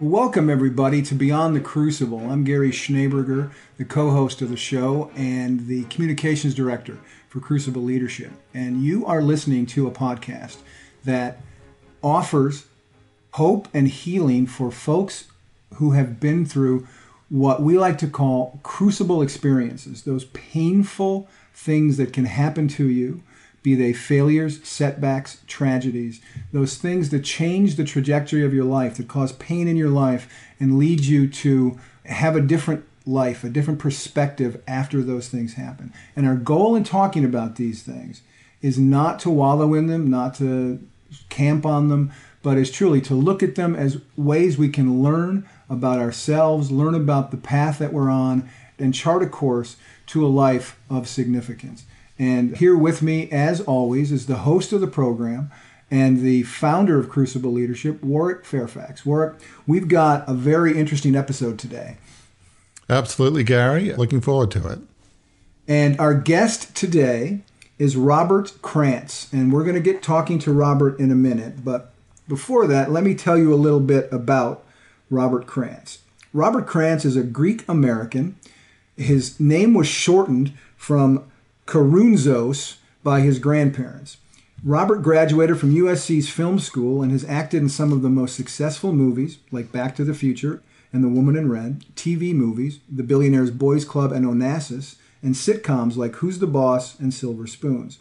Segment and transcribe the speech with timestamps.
[0.00, 2.18] Welcome, everybody, to Beyond the Crucible.
[2.28, 6.98] I'm Gary Schneeberger, the co host of the show and the communications director
[7.28, 8.32] for Crucible Leadership.
[8.52, 10.56] And you are listening to a podcast
[11.04, 11.40] that
[12.02, 12.66] offers
[13.34, 15.28] hope and healing for folks
[15.74, 16.88] who have been through
[17.28, 23.22] what we like to call crucible experiences, those painful things that can happen to you
[23.64, 26.20] be they failures, setbacks, tragedies,
[26.52, 30.32] those things that change the trajectory of your life, that cause pain in your life,
[30.60, 35.94] and lead you to have a different life, a different perspective after those things happen.
[36.14, 38.20] And our goal in talking about these things
[38.60, 40.86] is not to wallow in them, not to
[41.30, 45.48] camp on them, but is truly to look at them as ways we can learn
[45.70, 48.46] about ourselves, learn about the path that we're on,
[48.78, 51.86] and chart a course to a life of significance.
[52.18, 55.50] And here with me, as always, is the host of the program
[55.90, 59.04] and the founder of Crucible Leadership, Warwick Fairfax.
[59.04, 59.34] Warwick,
[59.66, 61.96] we've got a very interesting episode today.
[62.88, 63.92] Absolutely, Gary.
[63.94, 64.78] Looking forward to it.
[65.66, 67.40] And our guest today
[67.78, 69.32] is Robert Krantz.
[69.32, 71.64] And we're going to get talking to Robert in a minute.
[71.64, 71.92] But
[72.28, 74.64] before that, let me tell you a little bit about
[75.10, 76.00] Robert Krantz.
[76.32, 78.36] Robert Krantz is a Greek American.
[78.96, 81.24] His name was shortened from
[81.66, 84.18] Karountzos by his grandparents.
[84.62, 88.92] Robert graduated from USC's film school and has acted in some of the most successful
[88.92, 93.50] movies like Back to the Future and The Woman in Red, TV movies, The Billionaire's
[93.50, 97.98] Boys Club and Onassis, and sitcoms like Who's the Boss and Silver Spoons.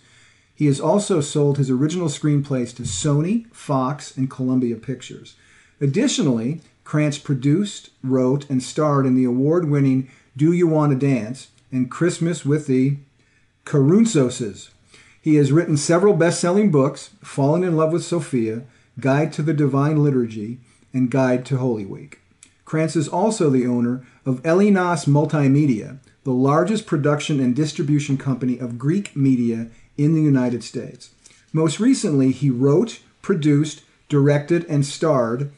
[0.54, 5.36] He has also sold his original screenplays to Sony, Fox, and Columbia Pictures.
[5.82, 11.48] Additionally, Krantz produced, wrote, and starred in the award winning Do You Want to Dance
[11.72, 12.98] and Christmas with the
[13.66, 14.70] Karountzoses.
[15.22, 18.64] He has written several best selling books Fallen in Love with Sophia,
[19.00, 20.60] Guide to the Divine Liturgy,
[20.94, 22.20] and Guide to Holy Week.
[22.66, 28.78] Krantz is also the owner of Elinas Multimedia, the largest production and distribution company of
[28.78, 31.12] Greek media in the United States.
[31.52, 35.52] Most recently, he wrote, produced, directed, and starred.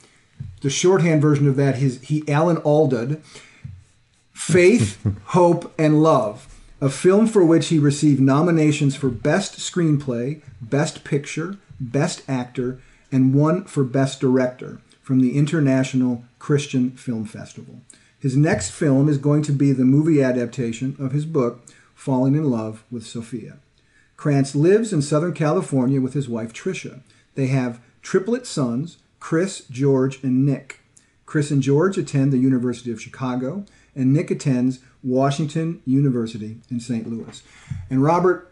[0.62, 3.22] The shorthand version of that is he Alan Alda'd,
[4.34, 6.55] Faith, Hope, and Love
[6.86, 12.80] a film for which he received nominations for Best Screenplay, Best Picture, Best Actor,
[13.12, 17.82] and one for Best Director from the International Christian Film Festival.
[18.20, 21.66] His next film is going to be the movie adaptation of his book,
[21.96, 23.58] Falling in Love with Sophia.
[24.16, 27.00] Krantz lives in Southern California with his wife Tricia.
[27.34, 30.82] They have triplet sons, Chris, George, and Nick.
[31.26, 33.66] Chris and George attend the University of Chicago,
[33.96, 37.08] and Nick attends Washington University in St.
[37.08, 37.44] Louis.
[37.90, 38.52] And Robert,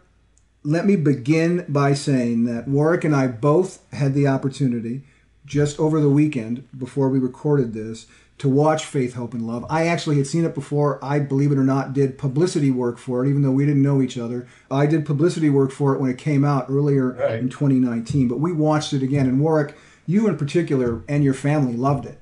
[0.62, 5.02] let me begin by saying that Warwick and I both had the opportunity
[5.44, 8.06] just over the weekend before we recorded this
[8.38, 9.64] to watch Faith, Hope, and Love.
[9.68, 11.04] I actually had seen it before.
[11.04, 14.00] I, believe it or not, did publicity work for it, even though we didn't know
[14.00, 14.48] each other.
[14.70, 17.38] I did publicity work for it when it came out earlier right.
[17.38, 19.26] in 2019, but we watched it again.
[19.26, 19.76] And Warwick,
[20.06, 22.18] you in particular and your family loved it.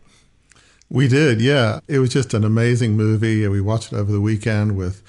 [0.93, 1.81] We did, yeah.
[1.89, 3.49] It was just an amazing movie.
[3.49, 5.03] We watched it over the weekend with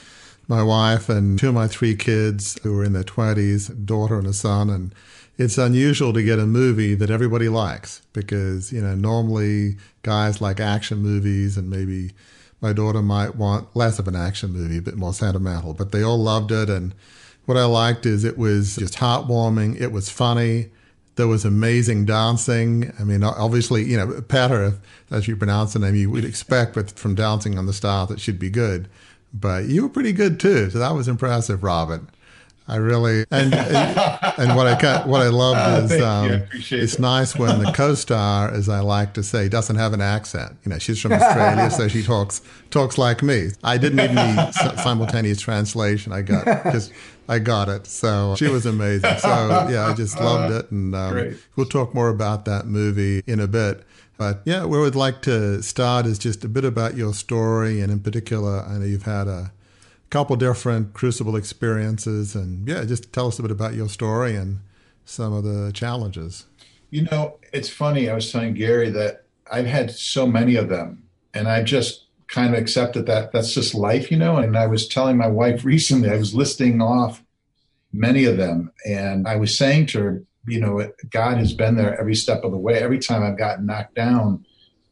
[0.47, 4.17] my wife and two of my three kids who were in their 20s, a daughter
[4.17, 4.69] and a son.
[4.69, 4.95] And
[5.37, 10.61] it's unusual to get a movie that everybody likes because, you know, normally guys like
[10.61, 12.11] action movies and maybe
[12.61, 16.01] my daughter might want less of an action movie, a bit more sentimental, but they
[16.01, 16.69] all loved it.
[16.69, 16.95] And
[17.43, 19.81] what I liked is it was just heartwarming.
[19.81, 20.69] It was funny.
[21.15, 22.91] There was amazing dancing.
[22.99, 24.75] I mean, obviously, you know, Peta,
[25.11, 28.19] as you pronounce the name, you would expect, but from Dancing on the Stars, it
[28.19, 28.89] should be good.
[29.33, 32.09] But you were pretty good too, so that was impressive, Robin.
[32.67, 37.61] I really and and what I what I loved ah, is um, it's nice when
[37.61, 40.57] the co-star, as I like to say, doesn't have an accent.
[40.63, 43.49] You know, she's from Australia, so she talks talks like me.
[43.63, 44.51] I didn't need any
[44.81, 46.13] simultaneous translation.
[46.13, 46.93] I got just
[47.27, 47.85] I got it.
[47.85, 49.17] So she was amazing.
[49.17, 53.39] So yeah, I just loved it, and um, we'll talk more about that movie in
[53.39, 53.83] a bit.
[54.17, 57.91] But yeah, where we'd like to start is just a bit about your story, and
[57.91, 59.51] in particular, I know you've had a
[60.13, 64.59] couple different crucible experiences and yeah just tell us a bit about your story and
[65.05, 66.45] some of the challenges.
[66.91, 68.07] You know, it's funny.
[68.07, 71.01] I was telling Gary that I've had so many of them,
[71.33, 74.37] and I just kind of accepted that that's just life, you know.
[74.37, 77.23] And I was telling my wife recently, I was listing off
[77.91, 81.99] many of them, and I was saying to her, you know, God has been there
[81.99, 82.75] every step of the way.
[82.75, 84.45] Every time I've gotten knocked down,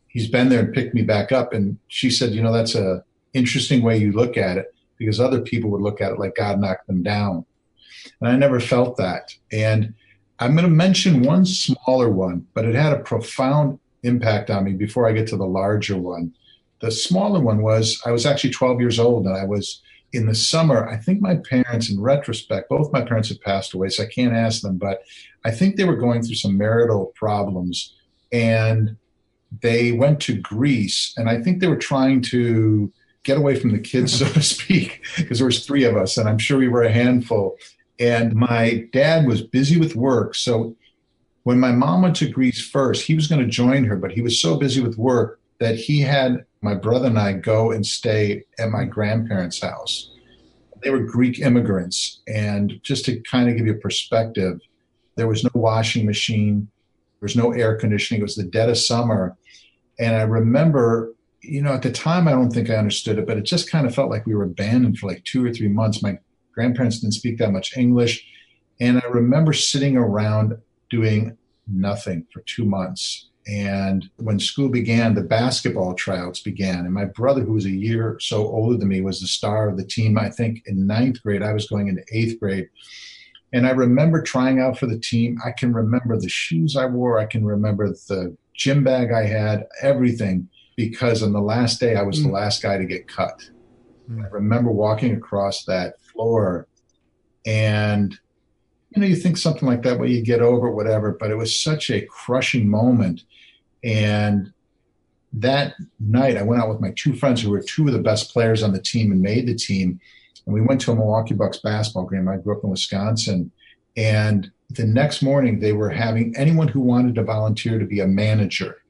[0.07, 1.53] He's been there and picked me back up.
[1.53, 3.03] And she said, you know, that's a
[3.33, 6.59] interesting way you look at it because other people would look at it like God
[6.59, 7.43] knocked them down.
[8.19, 9.35] And I never felt that.
[9.51, 9.95] And
[10.37, 14.73] I'm going to mention one smaller one, but it had a profound impact on me
[14.73, 16.33] before I get to the larger one.
[16.81, 19.81] The smaller one was I was actually 12 years old and I was
[20.13, 20.87] in the summer.
[20.87, 24.35] I think my parents, in retrospect, both my parents had passed away, so I can't
[24.35, 25.01] ask them, but
[25.45, 27.95] I think they were going through some marital problems
[28.31, 28.97] and
[29.61, 31.13] they went to Greece.
[31.17, 32.91] And I think they were trying to
[33.23, 36.27] get away from the kids, so to speak, because there was three of us and
[36.27, 37.57] I'm sure we were a handful.
[37.99, 40.33] And my dad was busy with work.
[40.33, 40.75] So
[41.43, 44.21] when my mom went to Greece first, he was going to join her, but he
[44.21, 48.43] was so busy with work that he had my brother and I go and stay
[48.59, 50.11] at my grandparents' house.
[50.83, 52.21] They were Greek immigrants.
[52.27, 54.59] And just to kind of give you a perspective,
[55.15, 56.67] there was no washing machine,
[57.19, 58.21] there was no air conditioning.
[58.21, 59.37] It was the dead of summer.
[59.99, 63.37] And I remember, you know, at the time, I don't think I understood it, but
[63.37, 66.03] it just kind of felt like we were abandoned for like two or three months.
[66.03, 66.19] My
[66.53, 68.25] grandparents didn't speak that much English.
[68.79, 70.57] And I remember sitting around
[70.89, 73.29] doing nothing for two months.
[73.47, 76.85] And when school began, the basketball tryouts began.
[76.85, 79.77] And my brother, who was a year so older than me, was the star of
[79.77, 80.17] the team.
[80.17, 82.69] I think in ninth grade, I was going into eighth grade.
[83.53, 85.37] And I remember trying out for the team.
[85.43, 87.17] I can remember the shoes I wore.
[87.17, 92.03] I can remember the gym bag I had, everything, because on the last day, I
[92.03, 92.23] was mm.
[92.23, 93.49] the last guy to get cut.
[94.09, 94.25] Mm.
[94.25, 96.67] I remember walking across that floor
[97.45, 98.17] and
[98.91, 101.35] you know you think something like that well you get over it, whatever but it
[101.35, 103.23] was such a crushing moment
[103.83, 104.53] and
[105.33, 108.31] that night i went out with my two friends who were two of the best
[108.31, 109.99] players on the team and made the team
[110.45, 113.51] and we went to a milwaukee bucks basketball game i grew up in wisconsin
[113.97, 118.07] and the next morning they were having anyone who wanted to volunteer to be a
[118.07, 118.80] manager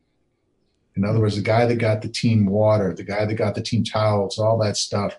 [0.95, 3.61] in other words the guy that got the team water the guy that got the
[3.61, 5.15] team towels all that stuff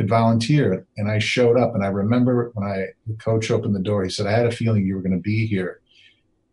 [0.00, 0.86] could volunteer.
[0.96, 4.08] And I showed up, and I remember when I the coach opened the door, he
[4.08, 5.80] said, "I had a feeling you were going to be here."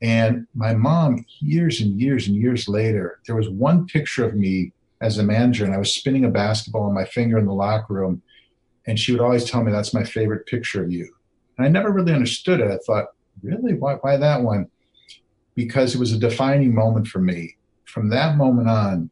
[0.02, 4.74] And my mom, years and years and years later, there was one picture of me
[5.00, 7.94] as a manager, and I was spinning a basketball on my finger in the locker
[7.94, 8.22] room,
[8.86, 11.08] and she would always tell me, "That's my favorite picture of you."
[11.58, 12.70] And I never really understood it.
[12.70, 13.06] I thought,
[13.42, 14.68] really, why, why that one?
[15.56, 17.56] Because it was a defining moment for me.
[17.88, 19.10] From that moment on,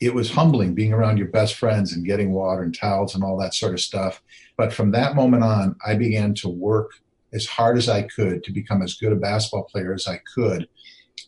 [0.00, 3.36] it was humbling being around your best friends and getting water and towels and all
[3.38, 4.22] that sort of stuff.
[4.56, 6.92] But from that moment on, I began to work
[7.32, 10.68] as hard as I could to become as good a basketball player as I could.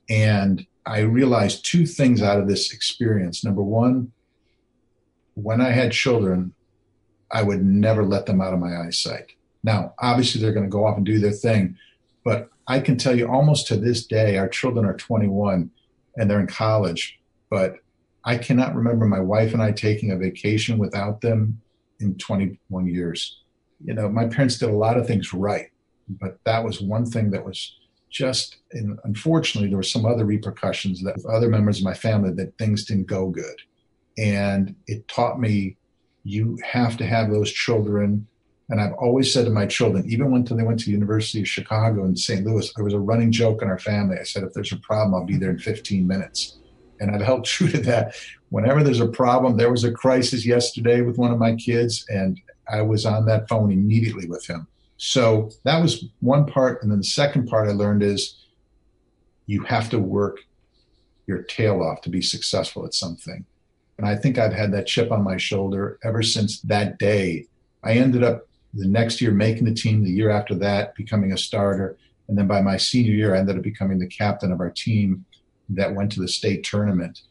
[0.09, 3.43] And I realized two things out of this experience.
[3.43, 4.13] Number one,
[5.35, 6.55] when I had children,
[7.33, 9.33] I would never let them out of my eyesight.
[9.63, 11.77] Now, obviously, they're going to go off and do their thing,
[12.25, 15.71] but I can tell you almost to this day, our children are 21
[16.17, 17.19] and they're in college,
[17.51, 17.77] but
[18.25, 21.61] I cannot remember my wife and I taking a vacation without them
[22.01, 23.41] in 21 years.
[23.83, 25.71] You know, my parents did a lot of things right,
[26.09, 27.77] but that was one thing that was
[28.11, 32.33] just, and unfortunately, there were some other repercussions that with other members of my family
[32.35, 33.57] that things didn't go good.
[34.19, 35.77] And it taught me
[36.25, 38.27] you have to have those children.
[38.71, 41.49] And I've always said to my children, even when they went to the University of
[41.49, 42.47] Chicago in St.
[42.47, 44.17] Louis, there was a running joke in our family.
[44.19, 46.61] I said, if there's a problem, I'll be there in 15 minutes
[47.01, 48.15] and I've held true to that.
[48.51, 52.41] Whenever there's a problem, there was a crisis yesterday with one of my kids, and
[52.69, 54.67] I was on that phone immediately with him.
[54.97, 56.83] So that was one part.
[56.83, 58.45] And then the second part I learned is
[59.47, 60.41] you have to work
[61.27, 63.45] your tail off to be successful at something.
[63.99, 67.47] And I think I've had that chip on my shoulder ever since that day.
[67.83, 71.39] I ended up the next year making the team, the year after that, becoming a
[71.39, 71.97] starter.
[72.29, 75.25] And then by my senior year, I ended up becoming the captain of our team
[75.71, 77.23] that went to the state tournament.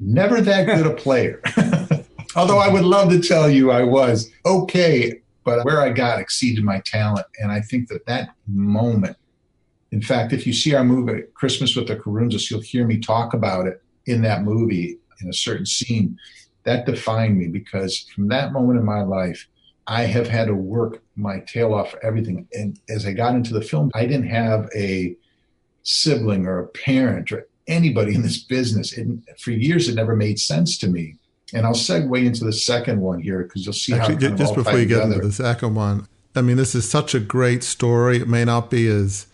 [0.00, 1.40] Never that good a player.
[2.36, 6.64] Although I would love to tell you I was okay, but where I got exceeded
[6.64, 7.26] my talent.
[7.38, 9.16] And I think that that moment,
[9.90, 13.34] in fact, if you see our movie Christmas with the Karountzoses, you'll hear me talk
[13.34, 16.18] about it in that movie in a certain scene.
[16.64, 19.46] That defined me because from that moment in my life,
[19.86, 22.46] I have had to work my tail off for everything.
[22.52, 25.16] And as I got into the film, I didn't have a
[25.82, 28.92] sibling or a parent or anybody in this business.
[28.96, 29.08] It,
[29.38, 31.16] for years, it never made sense to me.
[31.54, 34.78] And I'll segue into the second one here because you'll see Actually, how just before
[34.78, 38.18] you get into the second one, I mean, this is such a great story.
[38.18, 39.26] It may not be as,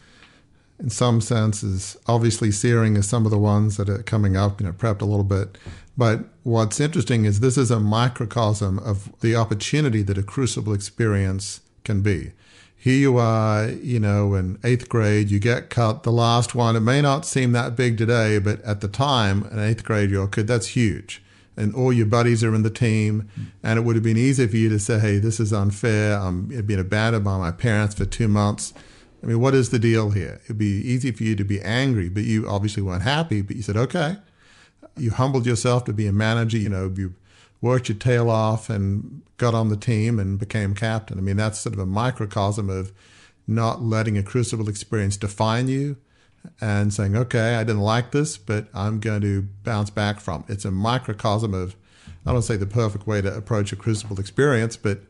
[0.80, 4.66] in some senses, obviously searing as some of the ones that are coming up, you
[4.66, 5.58] know, prepped a little bit.
[5.98, 11.60] But what's interesting is this is a microcosm of the opportunity that a crucible experience
[11.82, 12.30] can be.
[12.76, 16.76] Here you are, you know, in eighth grade, you get cut the last one.
[16.76, 20.28] It may not seem that big today, but at the time, an eighth grade year
[20.28, 21.20] kid, that's huge.
[21.56, 23.28] And all your buddies are in the team.
[23.64, 26.16] And it would have been easy for you to say, hey, this is unfair.
[26.16, 28.72] I'm being abandoned by my parents for two months.
[29.20, 30.40] I mean, what is the deal here?
[30.44, 33.42] It'd be easy for you to be angry, but you obviously weren't happy.
[33.42, 34.18] But you said, okay.
[35.00, 36.58] You humbled yourself to be a manager.
[36.58, 37.14] You know, you
[37.60, 41.18] worked your tail off and got on the team and became captain.
[41.18, 42.92] I mean, that's sort of a microcosm of
[43.46, 45.96] not letting a crucible experience define you
[46.60, 50.52] and saying, okay, I didn't like this, but I'm going to bounce back from it.
[50.52, 51.74] It's a microcosm of,
[52.26, 55.00] I don't say the perfect way to approach a crucible experience, but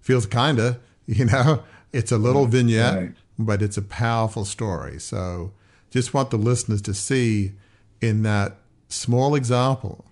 [0.00, 1.62] feels kind of, you know,
[1.92, 3.12] it's a little vignette, right.
[3.38, 5.00] but it's a powerful story.
[5.00, 5.52] So
[5.90, 7.52] just want the listeners to see
[8.00, 8.58] in that
[8.88, 10.06] small example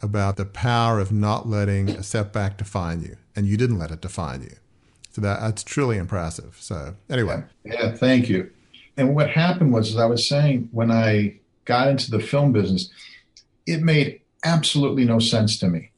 [0.00, 4.00] about the power of not letting a setback define you, and you didn't let it
[4.00, 4.56] define you.
[5.10, 6.56] So that, that's truly impressive.
[6.60, 8.50] So anyway, yeah, yeah thank you.
[8.96, 12.90] And what happened was, as I was saying, when I got into the film business,
[13.66, 15.90] it made absolutely no sense to me.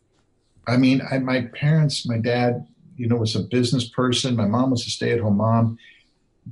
[0.67, 2.67] I mean, I, my parents, my dad,
[2.97, 4.37] you know, was a business person.
[4.37, 5.79] My mom was a stay-at-home mom.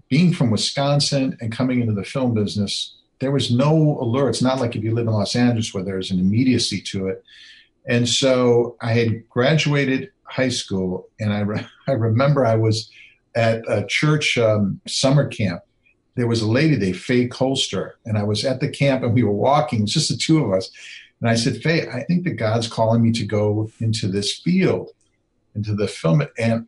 [0.09, 4.28] Being from Wisconsin and coming into the film business, there was no allure.
[4.28, 7.25] It's not like if you live in Los Angeles where there's an immediacy to it.
[7.87, 12.90] And so I had graduated high school, and I, re- I remember I was
[13.35, 15.62] at a church um, summer camp.
[16.16, 19.23] There was a lady, they Faye Colster, and I was at the camp and we
[19.23, 20.71] were walking, it was just the two of us.
[21.23, 24.90] And I said, Faye, I think that God's calling me to go into this field,
[25.54, 26.25] into the film.
[26.38, 26.66] And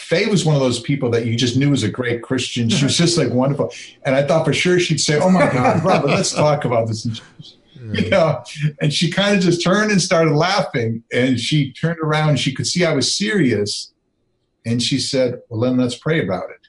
[0.00, 2.68] Faye was one of those people that you just knew was a great Christian.
[2.68, 3.72] She was just like wonderful.
[4.04, 7.04] And I thought for sure she'd say, Oh my God, Robert, let's talk about this.
[7.04, 7.12] You
[7.82, 8.10] mm.
[8.10, 8.42] know,
[8.80, 11.02] and she kind of just turned and started laughing.
[11.12, 13.92] And she turned around and she could see I was serious.
[14.64, 16.68] And she said, Well, then let's pray about it.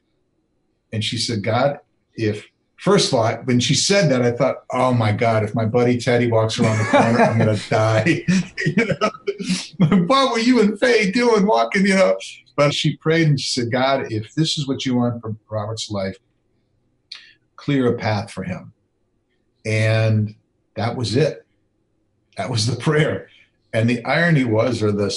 [0.93, 1.79] And she said, God,
[2.15, 2.47] if
[2.81, 5.99] first of all, when she said that, I thought, oh my God, if my buddy
[5.99, 8.25] Teddy walks around the corner, I'm going to die.
[8.65, 9.97] you know?
[10.07, 12.17] what were you and Faye doing walking, you know?
[12.55, 15.89] But she prayed and she said, God, if this is what you want for Robert's
[15.89, 16.17] life,
[17.55, 18.73] clear a path for him.
[19.65, 20.35] And
[20.75, 21.45] that was it.
[22.37, 23.29] That was the prayer.
[23.73, 25.15] And the irony was, or the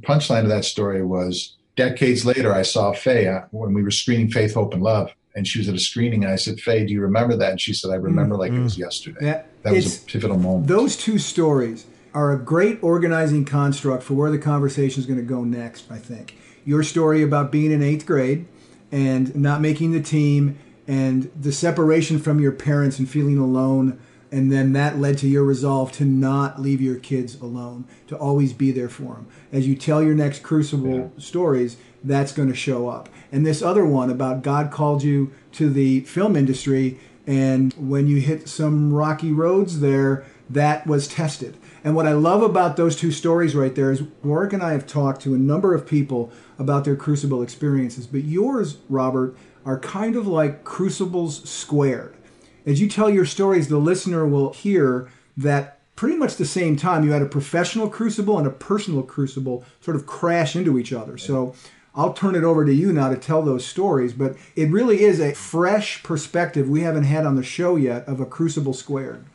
[0.00, 4.30] punchline of that story was, decades later, I saw Faye uh, when we were screening
[4.30, 5.12] Faith, Hope, and Love.
[5.36, 7.50] And she was at a screening, and I said, Faye, do you remember that?
[7.50, 8.40] And she said, I remember mm-hmm.
[8.40, 8.82] like it was mm-hmm.
[8.82, 9.42] yesterday.
[9.62, 10.68] That was a pivotal moment.
[10.68, 15.24] Those two stories are a great organizing construct for where the conversation is going to
[15.24, 18.46] go next, I think your story about being in eighth grade
[18.90, 23.98] and not making the team and the separation from your parents and feeling alone.
[24.30, 28.52] And then that led to your resolve to not leave your kids alone to always
[28.52, 29.26] be there for them.
[29.52, 31.08] As you tell your next crucible yeah.
[31.18, 33.08] stories that's going to show up.
[33.32, 38.20] And this other one about god called you to the film industry and when you
[38.20, 43.12] hit some rocky roads there that was tested and what I love about those two
[43.12, 46.86] stories right there is Warwick and I have talked to a number of people about
[46.86, 49.36] their crucible experiences, but yours, Robert,
[49.66, 52.16] are kind of like crucibles squared.
[52.64, 57.04] As you tell your stories, the listener will hear that pretty much the same time
[57.04, 61.18] you had a professional crucible and a personal crucible sort of crash into each other.
[61.18, 61.54] So
[61.94, 65.20] I'll turn it over to you now to tell those stories, but it really is
[65.20, 69.26] a fresh perspective we haven't had on the show yet of a crucible squared.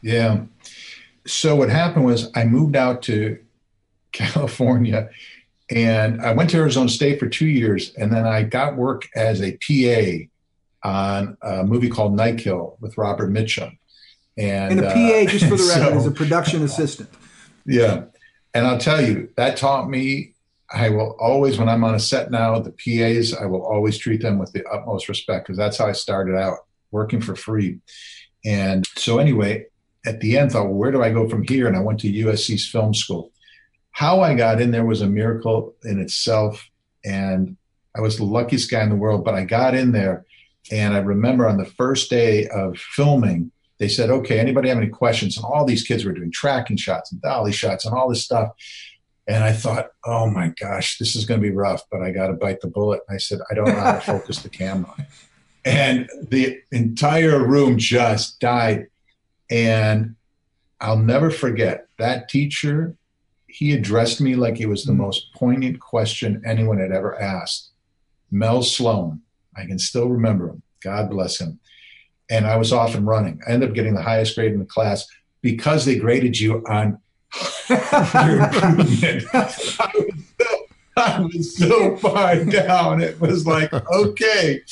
[0.00, 0.42] Yeah
[1.26, 3.38] so what happened was I moved out to
[4.12, 5.10] California
[5.70, 9.40] and I went to Arizona State for two years, and then I got work as
[9.40, 10.28] a PA
[10.86, 13.78] on a movie called Nightkill with Robert Mitchum.
[14.36, 17.08] And, and a PA, uh, just for the record, so, is a production assistant.
[17.64, 18.04] Yeah,
[18.54, 20.34] and I'll tell you that taught me.
[20.74, 24.22] I will always, when I'm on a set now, the PAs, I will always treat
[24.22, 26.58] them with the utmost respect because that's how I started out
[26.90, 27.80] working for free.
[28.44, 29.66] And so, anyway,
[30.04, 31.66] at the end thought, well, where do I go from here?
[31.66, 33.30] And I went to USC's film school.
[33.92, 36.68] How I got in there was a miracle in itself.
[37.04, 37.56] And
[37.96, 40.24] I was the luckiest guy in the world, but I got in there.
[40.70, 44.88] And I remember on the first day of filming, they said, okay, anybody have any
[44.88, 45.36] questions?
[45.36, 48.52] And all these kids were doing tracking shots and dolly shots and all this stuff.
[49.26, 52.28] And I thought, oh my gosh, this is going to be rough, but I got
[52.28, 53.00] to bite the bullet.
[53.08, 54.94] And I said, I don't know how to focus the camera.
[55.64, 58.88] And the entire room just died.
[59.52, 60.16] And
[60.80, 62.96] I'll never forget that teacher.
[63.46, 64.96] He addressed me like it was the mm.
[64.96, 67.70] most poignant question anyone had ever asked.
[68.30, 69.20] Mel Sloan.
[69.54, 70.62] I can still remember him.
[70.82, 71.60] God bless him.
[72.30, 73.40] And I was off and running.
[73.46, 75.06] I ended up getting the highest grade in the class
[75.42, 76.98] because they graded you on
[77.68, 79.24] your improvement.
[79.34, 80.66] I was, so,
[80.96, 83.02] I was so far down.
[83.02, 84.62] It was like, okay.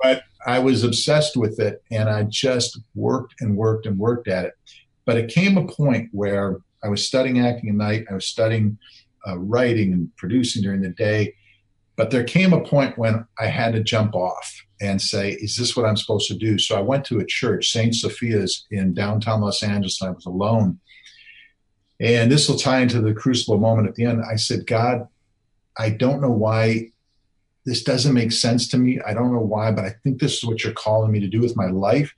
[0.00, 4.44] But I was obsessed with it and I just worked and worked and worked at
[4.46, 4.52] it.
[5.04, 8.78] But it came a point where I was studying acting at night, I was studying
[9.26, 11.34] uh, writing and producing during the day.
[11.96, 15.74] But there came a point when I had to jump off and say, is this
[15.74, 16.58] what I'm supposed to do?
[16.58, 17.94] So I went to a church, St.
[17.94, 20.78] Sophia's in downtown Los Angeles, and I was alone.
[21.98, 24.22] And this will tie into the crucible moment at the end.
[24.30, 25.08] I said, God,
[25.78, 26.90] I don't know why
[27.66, 29.00] this doesn't make sense to me.
[29.04, 31.40] I don't know why, but I think this is what you're calling me to do
[31.40, 32.14] with my life.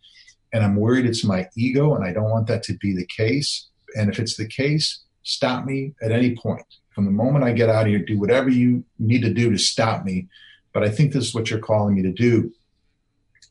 [0.53, 3.69] And I'm worried it's my ego, and I don't want that to be the case.
[3.97, 6.65] And if it's the case, stop me at any point.
[6.91, 9.59] From the moment I get out of here, do whatever you need to do to
[9.59, 10.29] stop me.
[10.73, 12.53] But I think this is what you're calling me to do.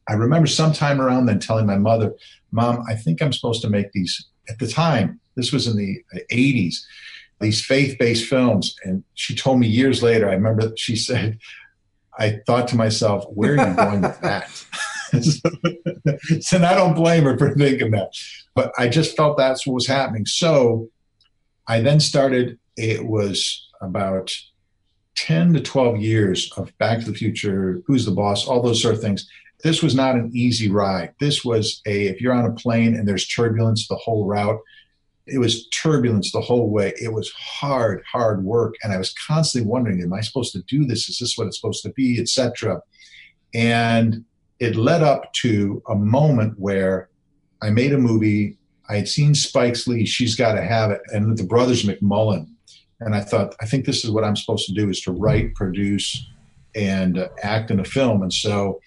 [0.08, 2.14] I remember sometime around then telling my mother,
[2.52, 4.28] Mom, I think I'm supposed to make these.
[4.50, 6.02] At the time, this was in the
[6.32, 6.76] 80s,
[7.42, 8.76] these faith based films.
[8.84, 11.40] And she told me years later, I remember she said,
[12.18, 14.50] I thought to myself, where are you going with that?
[15.22, 15.50] so,
[16.42, 18.10] so I don't blame her for thinking that.
[18.56, 20.26] But I just felt that's what was happening.
[20.26, 20.90] So
[21.68, 24.34] I then started it was about
[25.16, 28.96] 10 to 12 years of Back to the Future, Who's the Boss, all those sort
[28.96, 29.28] of things.
[29.64, 31.14] This was not an easy ride.
[31.20, 34.60] This was a, if you're on a plane and there's turbulence the whole route,
[35.28, 36.94] it was turbulence the whole way.
[37.02, 38.76] It was hard, hard work.
[38.84, 41.10] And I was constantly wondering, am I supposed to do this?
[41.10, 42.82] Is this what it's supposed to be, etc.
[43.54, 44.24] And
[44.60, 47.10] it led up to a moment where
[47.62, 48.58] I made a movie.
[48.90, 52.48] I had seen Spike's Lee, She's Got to Have It, and the brothers McMullen
[53.00, 55.54] and I thought, I think this is what I'm supposed to do is to write,
[55.56, 56.28] produce,
[56.76, 58.24] and uh, act in a film.
[58.24, 58.82] And so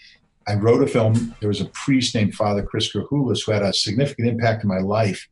[0.49, 1.35] I wrote a film.
[1.41, 4.79] There was a priest named Father Chris Krahulis who had a significant impact in my
[4.79, 5.29] life.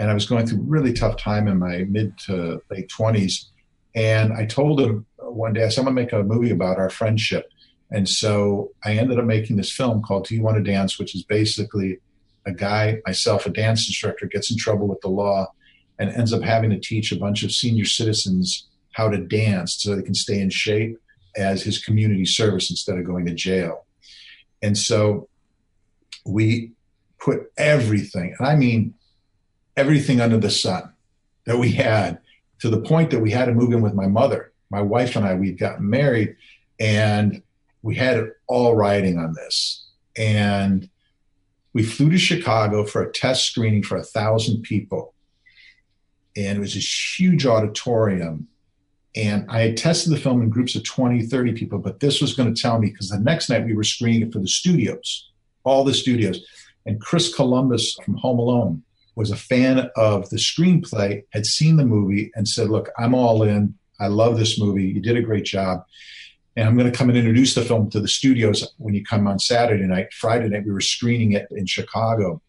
[0.00, 3.44] And I was going through a really tough time in my mid to late 20s.
[3.94, 6.78] And I told him one day, I said, I'm going to make a movie about
[6.78, 7.50] our friendship.
[7.90, 11.14] And so I ended up making this film called Do You Want to Dance, which
[11.14, 11.98] is basically
[12.46, 15.52] a guy, myself, a dance instructor, gets in trouble with the law
[15.98, 19.94] and ends up having to teach a bunch of senior citizens how to dance so
[19.94, 20.96] they can stay in shape
[21.36, 23.84] as his community service instead of going to jail.
[24.62, 25.28] And so
[26.24, 26.72] we
[27.18, 28.94] put everything, and I mean
[29.80, 30.92] everything under the sun
[31.46, 32.18] that we had
[32.60, 34.52] to the point that we had to move in with my mother.
[34.68, 36.36] My wife and I, we'd gotten married
[36.78, 37.42] and
[37.82, 39.86] we had it all riding on this.
[40.18, 40.88] And
[41.72, 45.14] we flew to Chicago for a test screening for a thousand people
[46.36, 48.48] and it was this huge auditorium.
[49.16, 52.34] And I had tested the film in groups of 20, 30 people, but this was
[52.34, 55.30] going to tell me because the next night we were screening it for the studios,
[55.64, 56.44] all the studios.
[56.86, 58.82] And Chris Columbus from Home Alone
[59.16, 63.42] was a fan of the screenplay, had seen the movie, and said, Look, I'm all
[63.42, 63.74] in.
[63.98, 64.84] I love this movie.
[64.84, 65.84] You did a great job.
[66.56, 69.26] And I'm going to come and introduce the film to the studios when you come
[69.28, 70.12] on Saturday night.
[70.12, 72.42] Friday night, we were screening it in Chicago.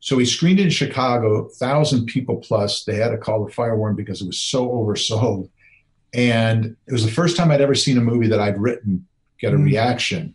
[0.00, 2.84] So we screened in Chicago, thousand people plus.
[2.84, 5.48] They had to call the fire warden because it was so oversold.
[6.12, 9.06] And it was the first time I'd ever seen a movie that I'd written
[9.40, 9.64] get a mm.
[9.64, 10.34] reaction.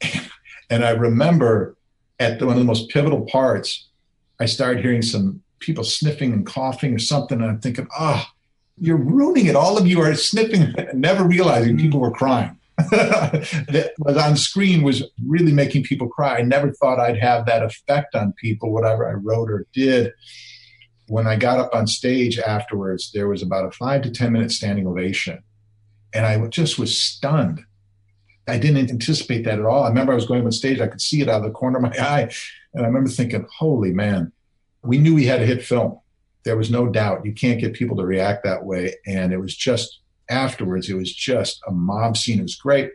[0.70, 1.76] and I remember
[2.20, 3.87] at the, one of the most pivotal parts,
[4.40, 7.40] I started hearing some people sniffing and coughing or something.
[7.40, 8.24] And I'm thinking, oh,
[8.76, 9.56] you're ruining it.
[9.56, 11.80] All of you are sniffing, never realizing mm.
[11.80, 12.56] people were crying.
[12.90, 16.38] that was on screen was really making people cry.
[16.38, 20.12] I never thought I'd have that effect on people, whatever I wrote or did.
[21.08, 24.52] When I got up on stage afterwards, there was about a five to 10 minute
[24.52, 25.42] standing ovation.
[26.14, 27.62] And I just was stunned.
[28.46, 29.84] I didn't anticipate that at all.
[29.84, 31.78] I remember I was going on stage, I could see it out of the corner
[31.78, 32.30] of my eye.
[32.78, 34.30] And I remember thinking, holy man,
[34.84, 35.98] we knew we had a hit film.
[36.44, 37.26] There was no doubt.
[37.26, 38.94] You can't get people to react that way.
[39.04, 39.98] And it was just
[40.30, 42.38] afterwards, it was just a mob scene.
[42.38, 42.92] It was great.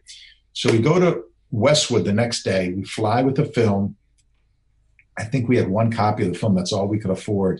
[0.54, 2.72] So we go to Westwood the next day.
[2.72, 3.98] We fly with the film.
[5.18, 6.56] I think we had one copy of the film.
[6.56, 7.60] That's all we could afford.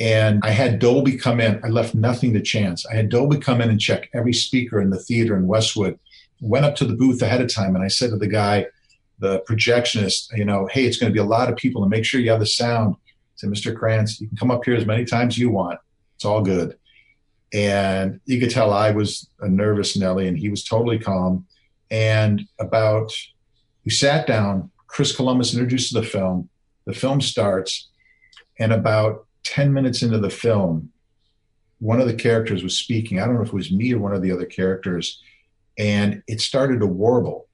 [0.00, 1.60] And I had Dolby come in.
[1.62, 2.86] I left nothing to chance.
[2.86, 5.98] I had Dolby come in and check every speaker in the theater in Westwood.
[6.40, 8.64] Went up to the booth ahead of time and I said to the guy,
[9.20, 12.04] the projectionist, you know, hey, it's going to be a lot of people and make
[12.04, 12.96] sure you have the sound.
[13.36, 13.74] Said, Mr.
[13.74, 15.78] Krantz, you can come up here as many times you want.
[16.16, 16.76] It's all good.
[17.52, 21.46] And you could tell I was a nervous Nelly, and he was totally calm.
[21.90, 23.12] And about,
[23.84, 26.48] we sat down, Chris Columbus introduces the film,
[26.84, 27.88] the film starts,
[28.58, 30.92] and about 10 minutes into the film,
[31.78, 33.18] one of the characters was speaking.
[33.18, 35.20] I don't know if it was me or one of the other characters.
[35.80, 37.48] and it started to warble.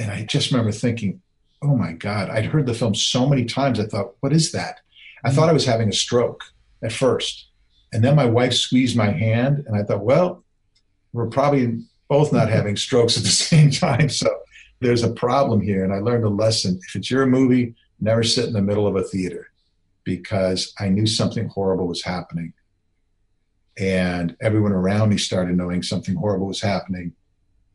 [0.00, 1.20] And I just remember thinking,
[1.62, 3.78] oh my God, I'd heard the film so many times.
[3.78, 4.80] I thought, what is that?
[5.24, 6.42] I thought I was having a stroke
[6.82, 7.48] at first.
[7.92, 10.42] And then my wife squeezed my hand, and I thought, well,
[11.12, 12.56] we're probably both not mm-hmm.
[12.56, 14.08] having strokes at the same time.
[14.08, 14.28] So
[14.80, 15.84] there's a problem here.
[15.84, 16.80] And I learned a lesson.
[16.88, 19.50] If it's your movie, never sit in the middle of a theater
[20.04, 22.54] because I knew something horrible was happening.
[23.78, 27.12] And everyone around me started knowing something horrible was happening.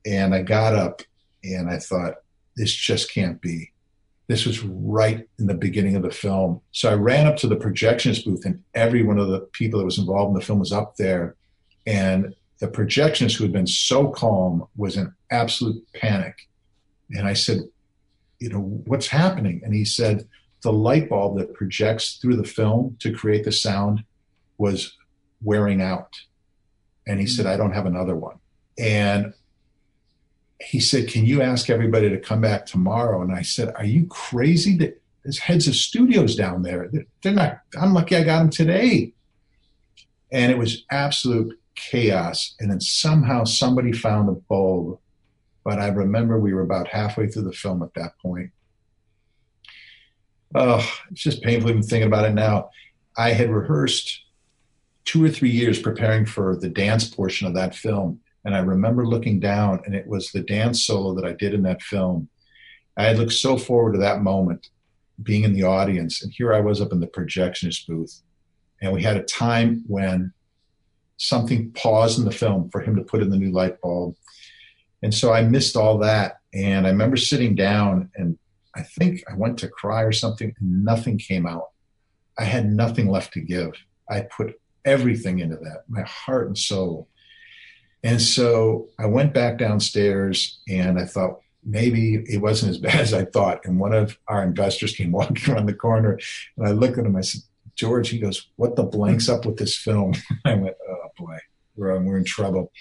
[0.06, 1.04] And I got up
[1.54, 2.16] and I thought,
[2.56, 3.72] this just can't be.
[4.28, 6.62] This was right in the beginning of the film.
[6.72, 9.86] So I ran up to the projectionist booth, and every one of the people that
[9.86, 11.36] was involved in the film was up there.
[11.86, 16.36] And the projectionist, who had been so calm, was in absolute panic.
[17.12, 17.60] And I said,
[18.40, 19.62] You know, what's happening?
[19.64, 20.28] And he said,
[20.62, 24.04] The light bulb that projects through the film to create the sound
[24.58, 24.98] was
[25.42, 26.14] wearing out.
[27.08, 27.52] And he said, hmm.
[27.52, 28.38] I don't have another one.
[28.78, 29.34] And
[30.60, 33.22] he said, Can you ask everybody to come back tomorrow?
[33.22, 34.78] And I said, Are you crazy?
[34.78, 36.90] That there's heads of studios down there.
[37.24, 39.14] They're not, I'm lucky I got them today.
[40.32, 42.56] And it was absolute chaos.
[42.60, 45.00] And then somehow somebody found a bulb.
[45.64, 48.52] But I remember we were about halfway through the film at that point.
[50.54, 52.70] Oh, it's just painful even thinking about it now.
[53.18, 54.22] I had rehearsed
[55.06, 58.20] two or three years preparing for the dance portion of that film.
[58.46, 61.64] And I remember looking down, and it was the dance solo that I did in
[61.64, 62.30] that film.
[62.96, 64.70] I had looked so forward to that moment,
[65.22, 66.22] being in the audience.
[66.24, 68.22] And here I was up in the projectionist booth.
[68.82, 70.32] And we had a time when
[71.18, 74.16] something paused in the film for him to put in the new light bulb.
[75.02, 76.40] And so I missed all that.
[76.54, 78.38] And I remember sitting down and
[78.76, 81.70] I think I went to cry or something, and nothing came out.
[82.38, 83.72] I had nothing left to give.
[84.10, 87.08] I put everything into that, my heart and soul.
[88.06, 93.14] And so I went back downstairs and I thought maybe it wasn't as bad as
[93.16, 93.66] I thought.
[93.66, 96.20] And one of our investors came walking around the corner
[96.56, 97.16] and I looked at him.
[97.16, 97.42] I said,
[97.76, 100.14] George, he goes, What the blank's up with this film?
[100.46, 101.38] I went, Oh boy,
[101.76, 102.72] we're, um, we're in trouble.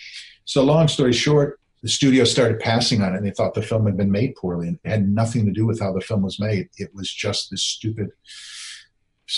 [0.45, 3.87] So, long story short, the studio started passing on it and they thought the film
[3.87, 6.39] had been made poorly and it had nothing to do with how the film was
[6.39, 6.69] made.
[6.77, 8.11] It was just this stupid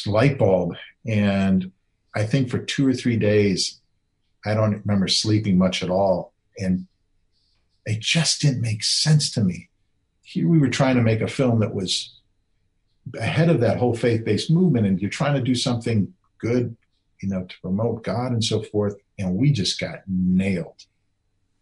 [0.04, 0.74] light bulb.
[1.06, 1.70] And
[2.14, 3.80] I think for two or three days,
[4.46, 6.32] I don't remember sleeping much at all.
[6.58, 6.86] And
[7.84, 9.68] it just didn't make sense to me.
[10.22, 12.18] Here we were trying to make a film that was
[13.18, 16.76] ahead of that whole faith-based movement, and you're trying to do something good,
[17.22, 18.96] you know, to promote God and so forth.
[19.18, 20.84] And we just got nailed.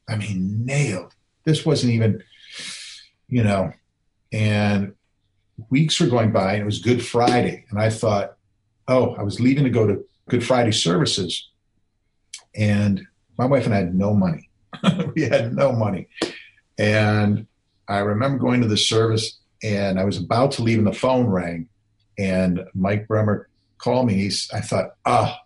[0.09, 1.14] I mean, nailed.
[1.44, 2.23] This wasn't even,
[3.29, 3.73] you know,
[4.33, 4.94] and
[5.70, 8.37] weeks were going by, and it was Good Friday, and I thought,
[8.88, 11.51] oh, I was leaving to go to Good Friday services,
[12.57, 13.07] and
[13.38, 14.49] my wife and I had no money.
[15.14, 16.09] we had no money,
[16.79, 17.47] and
[17.88, 21.27] I remember going to the service, and I was about to leave, and the phone
[21.27, 21.69] rang,
[22.19, 24.14] and Mike Bremer called me.
[24.14, 25.38] He's, I thought, ah,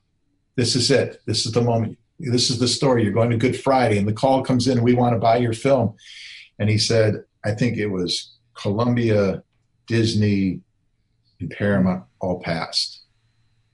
[0.57, 1.21] this is it.
[1.27, 1.99] This is the moment.
[2.19, 3.05] This is the story.
[3.05, 4.79] You're going to Good Friday, and the call comes in.
[4.79, 5.95] And we want to buy your film,
[6.59, 9.43] and he said, I think it was Columbia,
[9.87, 10.61] Disney,
[11.41, 13.03] and Paramount all passed,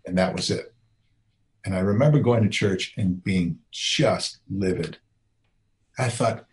[0.06, 0.73] and that was it.
[1.64, 4.98] And I remember going to church and being just livid.
[5.98, 6.46] I thought,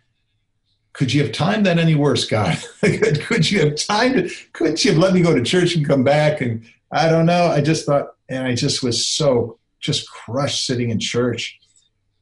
[0.92, 2.58] could you have timed that any worse, God?
[2.80, 4.32] could you have timed it?
[4.52, 6.40] Couldn't you have let me go to church and come back?
[6.40, 7.46] And I don't know.
[7.46, 11.58] I just thought, and I just was so just crushed sitting in church.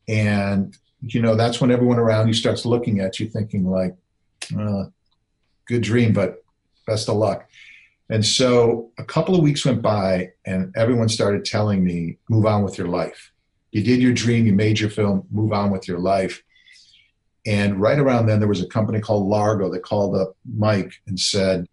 [0.09, 3.97] And, you know, that's when everyone around you starts looking at you thinking like,
[4.59, 4.85] uh,
[5.67, 6.43] good dream, but
[6.87, 7.49] best of luck.
[8.11, 12.65] And so a couple of weeks went by, and everyone started telling me, move on
[12.65, 13.31] with your life.
[13.71, 16.43] You did your dream, you made your film, move on with your life.
[17.47, 21.19] And right around then, there was a company called Largo that called up Mike and
[21.19, 21.67] said,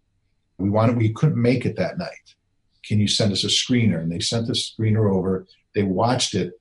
[0.58, 2.34] We wanted, we couldn't make it that night.
[2.84, 4.00] Can you send us a screener?
[4.00, 5.44] And they sent the screener over.
[5.74, 6.52] They watched it.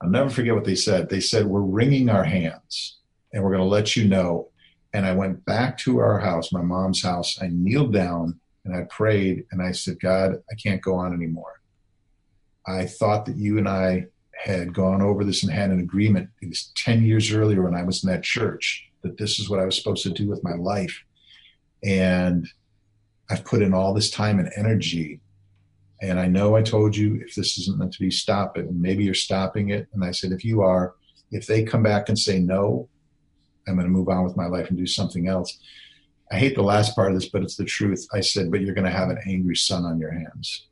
[0.00, 1.10] I'll never forget what they said.
[1.10, 2.96] They said, We're wringing our hands
[3.34, 4.48] and we're going to let you know.
[4.94, 7.38] And I went back to our house, my mom's house.
[7.42, 11.60] I kneeled down and I prayed and I said, God, I can't go on anymore.
[12.66, 16.28] I thought that you and I had gone over this and had an agreement.
[16.42, 19.58] It was 10 years earlier when I was in that church that this is what
[19.58, 21.02] I was supposed to do with my life.
[21.82, 22.46] And
[23.30, 25.20] I've put in all this time and energy.
[26.02, 28.66] And I know I told you if this isn't meant to be, stop it.
[28.66, 29.88] And maybe you're stopping it.
[29.92, 30.94] And I said, if you are,
[31.30, 32.88] if they come back and say no,
[33.66, 35.58] I'm going to move on with my life and do something else.
[36.30, 38.06] I hate the last part of this, but it's the truth.
[38.12, 40.66] I said, but you're going to have an angry son on your hands,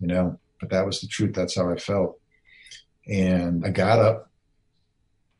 [0.00, 1.34] you know, but that was the truth.
[1.34, 2.18] That's how I felt.
[3.06, 4.28] And I got up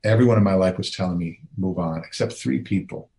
[0.05, 3.11] everyone in my life was telling me move on, except three people.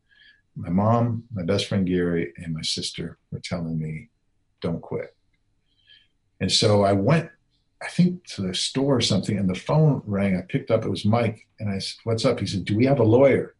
[0.55, 4.09] My mom, my best friend Gary, and my sister were telling me,
[4.61, 5.15] don't quit.
[6.41, 7.29] And so I went,
[7.81, 10.37] I think, to the store or something, and the phone rang.
[10.37, 12.39] I picked up, it was Mike, and I said, What's up?
[12.39, 13.55] He said, Do we have a lawyer?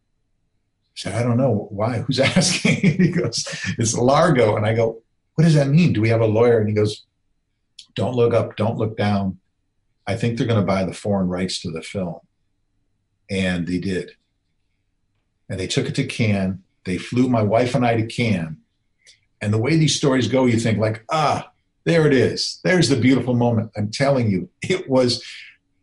[1.06, 1.68] I said, I don't know.
[1.70, 1.98] Why?
[1.98, 2.76] Who's asking?
[2.76, 3.46] he goes,
[3.78, 4.56] It's Largo.
[4.56, 5.02] And I go,
[5.34, 5.92] What does that mean?
[5.92, 6.58] Do we have a lawyer?
[6.58, 7.04] And he goes,
[7.94, 9.38] Don't look up, don't look down.
[10.06, 12.20] I think they're going to buy the foreign rights to the film.
[13.30, 14.12] And they did.
[15.48, 16.60] And they took it to Cannes.
[16.84, 18.56] They flew my wife and I to Cannes.
[19.40, 21.50] And the way these stories go, you think, like, ah,
[21.84, 22.60] there it is.
[22.62, 23.70] There's the beautiful moment.
[23.76, 25.24] I'm telling you, it was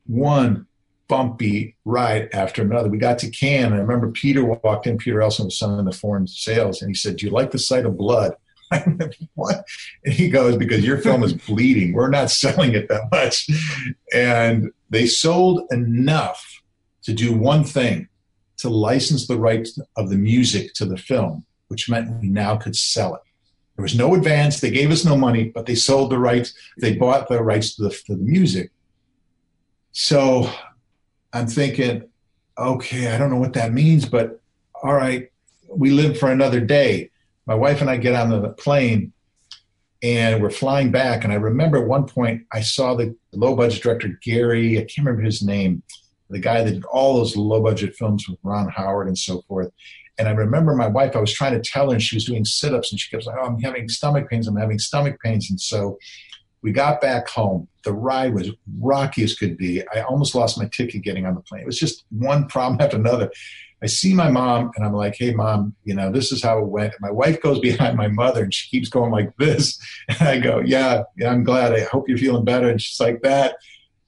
[0.06, 0.68] one
[1.08, 2.90] bumpy ride after another.
[2.90, 4.98] We got to Cannes, and I remember Peter walked in.
[4.98, 7.86] Peter Elson was selling the foreign sales, and he said, "Do you like the sight
[7.86, 8.34] of blood?"
[9.36, 9.66] What?
[10.04, 11.94] And he goes, "Because your film is bleeding.
[11.94, 13.50] We're not selling it that much."
[14.14, 16.62] And they sold enough
[17.04, 18.10] to do one thing:
[18.58, 22.76] to license the rights of the music to the film, which meant we now could
[22.76, 23.22] sell it.
[23.76, 24.60] There was no advance.
[24.60, 26.54] They gave us no money, but they sold the rights.
[26.80, 28.72] They bought the rights to the, to the music.
[29.92, 30.52] So
[31.38, 32.10] I'm thinking,
[32.58, 34.42] okay, I don't know what that means, but
[34.84, 35.30] all right,
[35.70, 37.12] we live for another day.
[37.46, 39.14] My wife and I get on the plane
[40.02, 41.24] and we're flying back.
[41.24, 45.06] And I remember at one point I saw the low budget director, Gary, I can't
[45.06, 45.84] remember his name,
[46.30, 49.72] the guy that did all those low budget films with Ron Howard and so forth.
[50.18, 52.44] And I remember my wife, I was trying to tell her, and she was doing
[52.44, 54.48] sit ups, and she kept like, Oh, I'm having stomach pains.
[54.48, 55.52] I'm having stomach pains.
[55.52, 56.00] And so
[56.62, 57.68] we got back home.
[57.84, 59.84] The ride was rocky as could be.
[59.94, 61.62] I almost lost my ticket getting on the plane.
[61.62, 63.32] It was just one problem after another.
[63.82, 66.66] I see my mom and I'm like, hey, mom, you know, this is how it
[66.66, 66.94] went.
[66.94, 69.80] And my wife goes behind my mother and she keeps going like this.
[70.20, 71.74] And I go, yeah, yeah, I'm glad.
[71.74, 72.70] I hope you're feeling better.
[72.70, 73.58] And she's like that.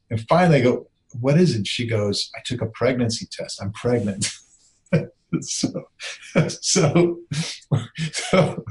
[0.09, 0.87] And finally I go,
[1.19, 1.67] what is it?
[1.67, 3.61] She goes, I took a pregnancy test.
[3.61, 4.31] I'm pregnant.
[5.41, 5.83] so,
[6.47, 7.19] so,
[8.11, 8.65] so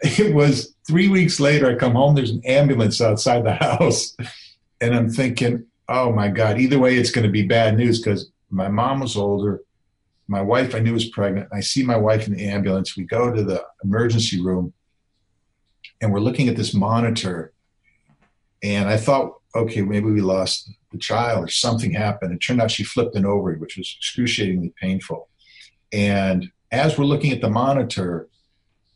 [0.00, 1.70] it was three weeks later.
[1.70, 4.16] I come home, there's an ambulance outside the house.
[4.80, 8.30] And I'm thinking, oh my God, either way, it's going to be bad news because
[8.50, 9.60] my mom was older.
[10.28, 11.48] My wife, I knew was pregnant.
[11.52, 12.96] I see my wife in the ambulance.
[12.96, 14.72] We go to the emergency room
[16.00, 17.52] and we're looking at this monitor.
[18.62, 22.32] And I thought, okay, maybe we lost the child or something happened.
[22.32, 25.28] It turned out she flipped an ovary, which was excruciatingly painful.
[25.92, 28.28] And as we're looking at the monitor,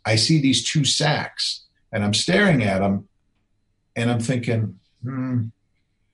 [0.05, 1.63] I see these two sacks
[1.93, 3.09] and I'm staring at them
[3.97, 5.45] and I'm thinking, hmm,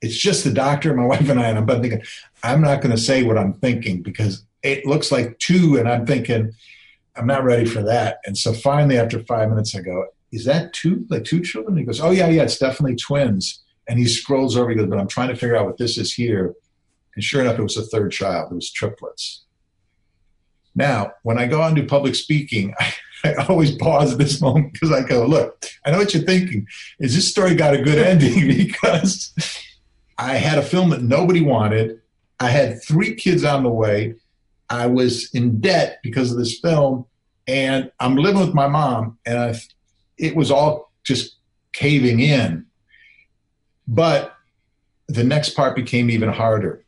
[0.00, 2.02] it's just the doctor, my wife and I, and I'm thinking,
[2.42, 5.78] I'm not going to say what I'm thinking because it looks like two.
[5.78, 6.52] And I'm thinking,
[7.16, 8.18] I'm not ready for that.
[8.24, 11.76] And so finally, after five minutes, I go, is that two, like two children?
[11.76, 13.62] He goes, oh, yeah, yeah, it's definitely twins.
[13.88, 16.12] And he scrolls over, he goes, but I'm trying to figure out what this is
[16.12, 16.54] here.
[17.16, 18.52] And sure enough, it was a third child.
[18.52, 19.44] It was triplets.
[20.74, 24.72] Now, when I go on to public speaking, I, I always pause at this moment
[24.72, 26.66] because I go, look, I know what you're thinking.
[26.98, 28.48] Is this story got a good ending?
[28.66, 29.34] because
[30.18, 32.00] I had a film that nobody wanted.
[32.38, 34.14] I had three kids on the way.
[34.68, 37.06] I was in debt because of this film,
[37.46, 39.54] and I'm living with my mom, and I,
[40.16, 41.36] it was all just
[41.72, 42.66] caving in.
[43.88, 44.34] But
[45.08, 46.84] the next part became even harder.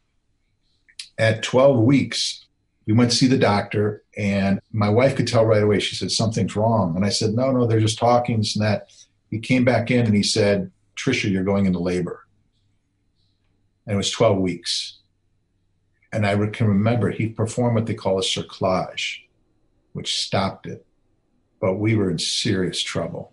[1.19, 2.42] At 12 weeks,
[2.87, 5.81] we went to see the doctor, and my wife could tell right away.
[5.81, 6.97] She said, Something's wrong.
[6.97, 8.91] And I said, No, no, they're just talking, this and that.
[9.31, 12.27] He came back in and he said, Trisha, you're going into labor.
[13.87, 14.99] And it was 12 weeks.
[16.13, 19.21] And I can remember he performed what they call a cerclage,
[19.95, 20.85] which stopped it.
[21.61, 23.33] But we were in serious trouble.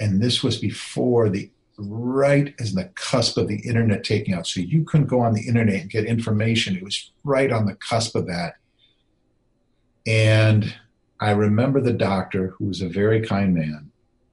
[0.00, 4.46] And this was before the right as the cusp of the internet taking out.
[4.46, 6.76] So you couldn't go on the internet and get information.
[6.76, 8.56] It was right on the cusp of that.
[10.08, 10.74] And
[11.20, 13.92] I remember the doctor, who was a very kind man,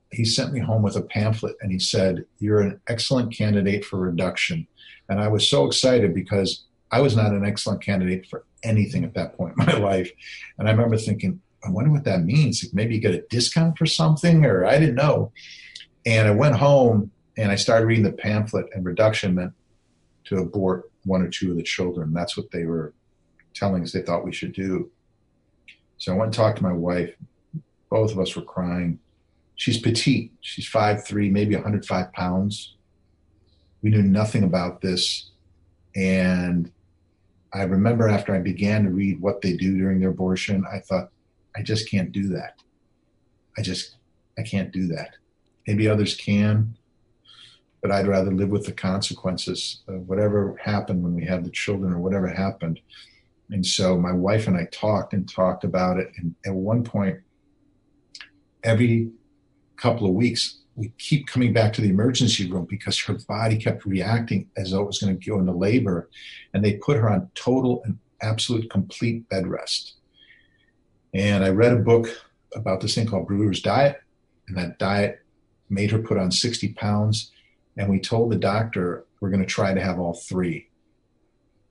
[0.09, 3.99] he sent me home with a pamphlet and he said, You're an excellent candidate for
[3.99, 4.67] reduction.
[5.09, 9.13] And I was so excited because I was not an excellent candidate for anything at
[9.15, 10.09] that point in my life.
[10.57, 12.73] And I remember thinking, I wonder what that means.
[12.73, 15.33] Maybe you get a discount for something, or I didn't know.
[16.05, 19.51] And I went home and I started reading the pamphlet, and reduction meant
[20.25, 22.13] to abort one or two of the children.
[22.13, 22.93] That's what they were
[23.53, 24.89] telling us they thought we should do.
[26.05, 27.15] So I went and talked to my wife.
[27.89, 28.99] Both of us were crying.
[29.55, 30.31] She's petite.
[30.39, 32.75] She's five three, maybe 105 pounds.
[33.81, 35.31] We knew nothing about this.
[35.95, 36.71] And
[37.55, 41.09] I remember after I began to read what they do during their abortion, I thought,
[41.55, 42.59] I just can't do that.
[43.57, 43.95] I just,
[44.37, 45.15] I can't do that.
[45.65, 46.77] Maybe others can,
[47.81, 51.91] but I'd rather live with the consequences of whatever happened when we had the children
[51.91, 52.79] or whatever happened.
[53.49, 56.11] And so my wife and I talked and talked about it.
[56.17, 57.19] And at one point,
[58.63, 59.11] every
[59.77, 63.85] couple of weeks, we keep coming back to the emergency room because her body kept
[63.85, 66.09] reacting as though it was going to go into labor.
[66.53, 69.93] And they put her on total and absolute complete bed rest.
[71.13, 72.07] And I read a book
[72.55, 74.01] about this thing called Brewer's Diet.
[74.47, 75.21] And that diet
[75.69, 77.31] made her put on 60 pounds.
[77.77, 80.67] And we told the doctor, we're going to try to have all three.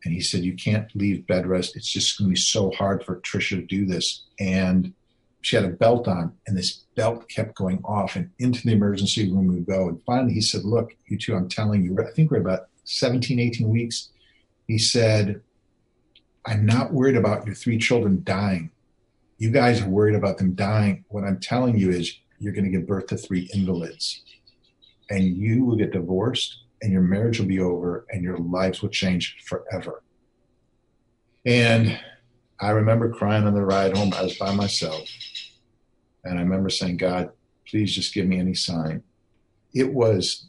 [0.04, 1.76] And he said, You can't leave bed rest.
[1.76, 4.24] It's just going to be so hard for Trisha to do this.
[4.38, 4.92] And
[5.40, 9.30] she had a belt on, and this belt kept going off, and into the emergency
[9.30, 9.88] room we go.
[9.88, 13.38] And finally, he said, Look, you two, I'm telling you, I think we're about 17,
[13.38, 14.10] 18 weeks.
[14.66, 15.40] He said,
[16.46, 18.70] I'm not worried about your three children dying.
[19.38, 21.04] You guys are worried about them dying.
[21.08, 24.22] What I'm telling you is, you're going to give birth to three invalids,
[25.08, 28.90] and you will get divorced and your marriage will be over and your lives will
[28.90, 30.02] change forever.
[31.46, 31.98] And
[32.60, 34.12] I remember crying on the ride home.
[34.14, 35.08] I was by myself.
[36.24, 37.30] And I remember saying, God,
[37.68, 39.02] please just give me any sign.
[39.74, 40.46] It was,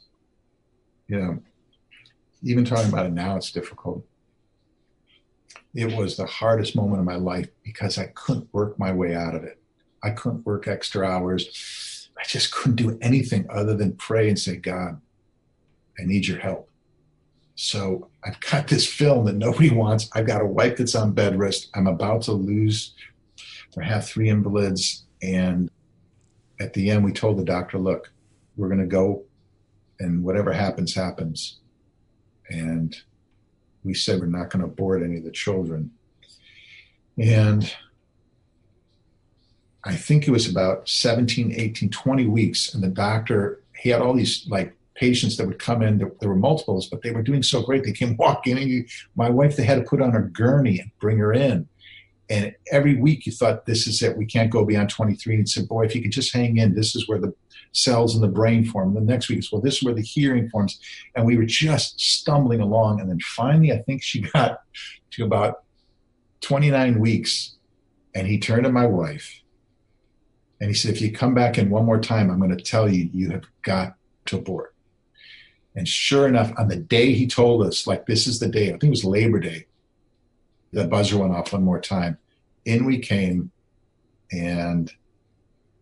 [1.08, 1.40] you know,
[2.44, 4.06] even talking about it now, it's difficult.
[5.74, 9.36] It was the hardest moment of my life because I couldn't work my way out
[9.36, 9.60] of it.
[10.04, 12.10] I couldn't work extra hours.
[12.18, 15.02] I just couldn't do anything other than pray and say, God,
[16.00, 16.70] I need your help.
[17.56, 20.10] So I've got this film that nobody wants.
[20.14, 21.70] I've got a wife that's on bed rest.
[21.74, 22.94] I'm about to lose
[23.76, 25.06] or have three invalids.
[25.22, 25.72] And
[26.60, 28.12] at the end, we told the doctor, look,
[28.58, 29.24] we're going to go
[30.00, 31.60] and whatever happens, happens.
[32.50, 32.96] And
[33.84, 35.92] we said we're not going to abort any of the children.
[37.18, 37.74] And
[39.86, 42.74] I think it was about 17, 18, 20 weeks.
[42.74, 45.98] And the doctor, he had all these like patients that would come in.
[45.98, 47.84] There, there, were multiples, but they were doing so great.
[47.84, 48.88] They came walking in.
[49.16, 51.68] My wife, they had to put on a gurney and bring her in.
[52.30, 54.18] And every week you thought, this is it.
[54.18, 55.36] We can't go beyond 23.
[55.36, 57.34] And said, boy, if you could just hang in, this is where the
[57.72, 58.96] cells in the brain form.
[58.96, 60.80] The next week is, well, this is where the hearing forms.
[61.16, 63.00] And we were just stumbling along.
[63.00, 64.62] And then finally, I think she got
[65.12, 65.64] to about
[66.42, 67.56] 29 weeks.
[68.16, 69.42] And he turned to my wife
[70.60, 72.90] and he said, if you come back in one more time, I'm going to tell
[72.90, 73.96] you, you have got
[74.28, 74.75] to abort.
[75.76, 78.72] And sure enough, on the day he told us, like, this is the day, I
[78.72, 79.66] think it was Labor Day,
[80.72, 82.18] the buzzer went off one more time.
[82.66, 83.52] In we came.
[84.32, 84.92] And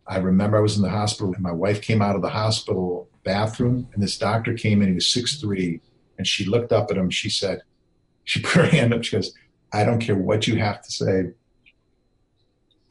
[0.06, 3.10] I remember I was in the hospital, and my wife came out of the hospital
[3.24, 4.90] bathroom, and this doctor came in.
[4.90, 5.82] He was six three,
[6.18, 7.10] and she looked up at him.
[7.10, 7.62] She said,
[8.24, 9.04] she put her hand up.
[9.04, 9.34] She goes,
[9.72, 11.32] I don't care what you have to say.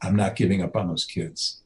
[0.01, 1.61] I'm not giving up on those kids.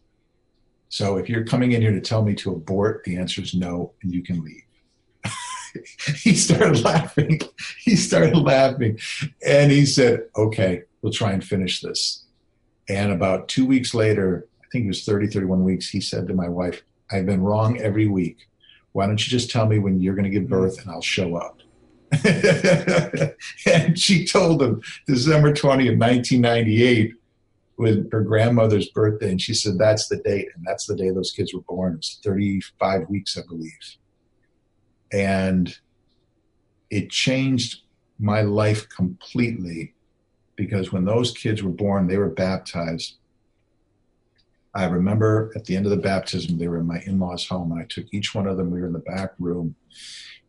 [0.89, 3.93] So if you're coming in here to tell me to abort, the answer is no,
[4.03, 4.66] and you can leave.
[6.15, 7.41] he started laughing.
[7.79, 8.99] He started laughing.
[9.45, 12.25] And he said, okay, we'll try and finish this.
[12.89, 16.33] And about two weeks later, I think it was 30, 31 weeks, he said to
[16.33, 18.47] my wife, I've been wrong every week.
[18.91, 20.53] Why don't you just tell me when you're going to give mm-hmm.
[20.53, 21.59] birth and I'll show up?
[23.65, 27.13] and she told him December 20th, 1998
[27.77, 29.29] with her grandmother's birthday.
[29.29, 30.47] And she said, that's the date.
[30.55, 31.93] And that's the day those kids were born.
[31.93, 33.97] It was 35 weeks, I believe
[35.11, 35.77] and
[36.89, 37.81] it changed
[38.19, 39.93] my life completely
[40.55, 43.17] because when those kids were born, they were baptized.
[44.73, 47.71] I remember at the end of the baptism, they were in my in law's home,
[47.71, 48.71] and I took each one of them.
[48.71, 49.75] We were in the back room,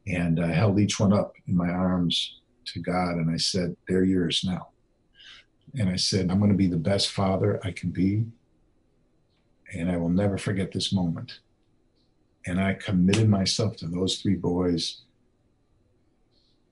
[0.06, 4.04] and I held each one up in my arms to God, and I said, They're
[4.04, 4.68] yours now.
[5.78, 8.24] And I said, I'm going to be the best father I can be,
[9.72, 11.40] and I will never forget this moment
[12.48, 15.02] and I committed myself to those three boys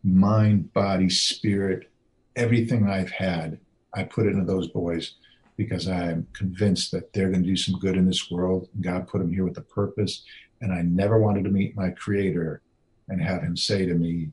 [0.03, 1.91] mind, body, spirit,
[2.37, 3.59] everything I've had,
[3.93, 5.15] I put into those boys
[5.57, 8.69] because I'm convinced that they're going to do some good in this world.
[8.81, 10.23] God put them here with a purpose.
[10.61, 12.63] And I never wanted to meet my creator
[13.09, 14.31] and have him say to me,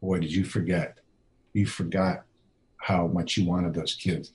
[0.00, 0.98] Boy, did you forget?
[1.52, 2.24] You forgot
[2.78, 4.32] how much you wanted those kids.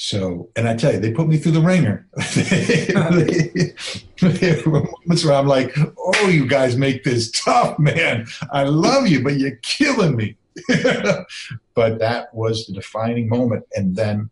[0.00, 2.06] So, and I tell you, they put me through the ringer.
[4.22, 8.28] there were moments where I'm like, oh, you guys make this tough, man.
[8.52, 10.36] I love you, but you're killing me.
[11.74, 13.64] but that was the defining moment.
[13.74, 14.30] And then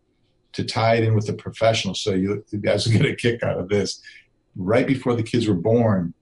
[0.53, 3.59] to tie it in with the professional, so you, you guys get a kick out
[3.59, 4.01] of this.
[4.55, 6.13] Right before the kids were born,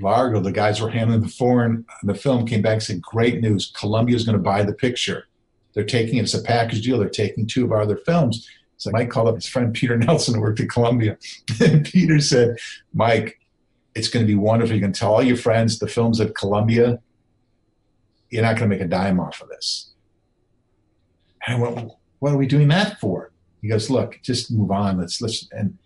[0.00, 3.70] Largo, the guys were handling the foreign, the film came back and said, great news,
[3.76, 5.28] Columbia's going to buy the picture.
[5.76, 6.98] They're taking it's a package deal.
[6.98, 8.48] They're taking two of our other films.
[8.78, 11.18] So Mike called up his friend Peter Nelson, who worked at Columbia.
[11.60, 12.56] and Peter said,
[12.94, 13.38] Mike,
[13.94, 14.74] it's going to be wonderful.
[14.74, 16.98] You can tell all your friends the film's at Columbia.
[18.30, 19.92] You're not going to make a dime off of this.
[21.46, 23.32] And I went, what are we doing that for?
[23.60, 24.98] He goes, look, just move on.
[24.98, 25.48] Let's listen.
[25.52, 25.78] And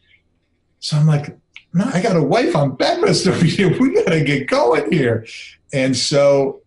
[0.79, 1.37] so I'm like,
[1.75, 3.77] no, I got a wife on bed rest over here.
[3.77, 5.27] We got to get going here.
[5.73, 6.63] And so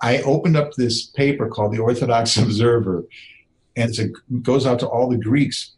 [0.00, 3.04] I opened up this paper called the Orthodox Observer,
[3.76, 5.72] and it goes out to all the Greeks.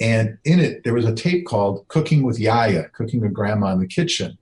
[0.00, 3.80] And in it, there was a tape called Cooking with Yaya, Cooking with Grandma in
[3.80, 4.36] the Kitchen.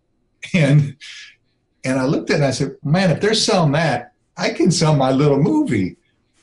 [0.54, 0.96] And
[1.84, 4.70] and I looked at it and I said, man, if they're selling that, I can
[4.70, 5.96] sell my little movie.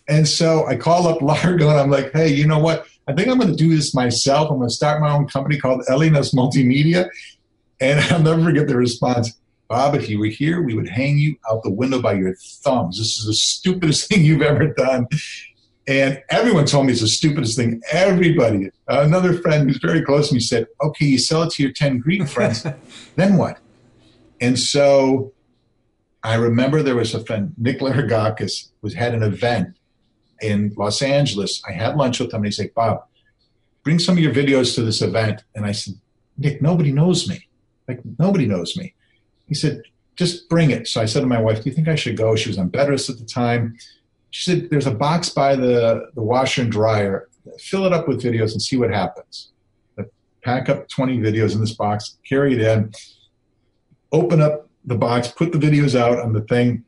[0.07, 2.85] And so I call up Largo and I'm like, hey, you know what?
[3.07, 4.49] I think I'm going to do this myself.
[4.49, 7.09] I'm going to start my own company called Elinas Multimedia.
[7.79, 9.37] And I'll never forget the response.
[9.67, 12.97] Bob, if you were here, we would hang you out the window by your thumbs.
[12.97, 15.07] This is the stupidest thing you've ever done.
[15.87, 17.81] And everyone told me it's the stupidest thing.
[17.91, 18.69] Everybody.
[18.87, 21.99] Another friend who's very close to me said, okay, you sell it to your 10
[21.99, 22.65] Greek friends.
[23.15, 23.59] then what?
[24.41, 25.33] And so
[26.23, 29.77] I remember there was a friend, Nick Larigakis, was had an event
[30.41, 31.61] in Los Angeles.
[31.67, 33.05] I had lunch with him and he said, Bob,
[33.83, 35.43] bring some of your videos to this event.
[35.55, 35.95] And I said,
[36.37, 37.47] Nick, nobody knows me.
[37.87, 38.93] Like nobody knows me.
[39.47, 39.81] He said,
[40.15, 40.87] just bring it.
[40.87, 42.35] So I said to my wife, do you think I should go?
[42.35, 43.77] She was on bed rest at the time.
[44.31, 47.29] She said, there's a box by the, the washer and dryer.
[47.59, 49.51] Fill it up with videos and see what happens.
[50.43, 52.91] pack up 20 videos in this box, carry it in,
[54.11, 56.83] open up the box, put the videos out on the thing,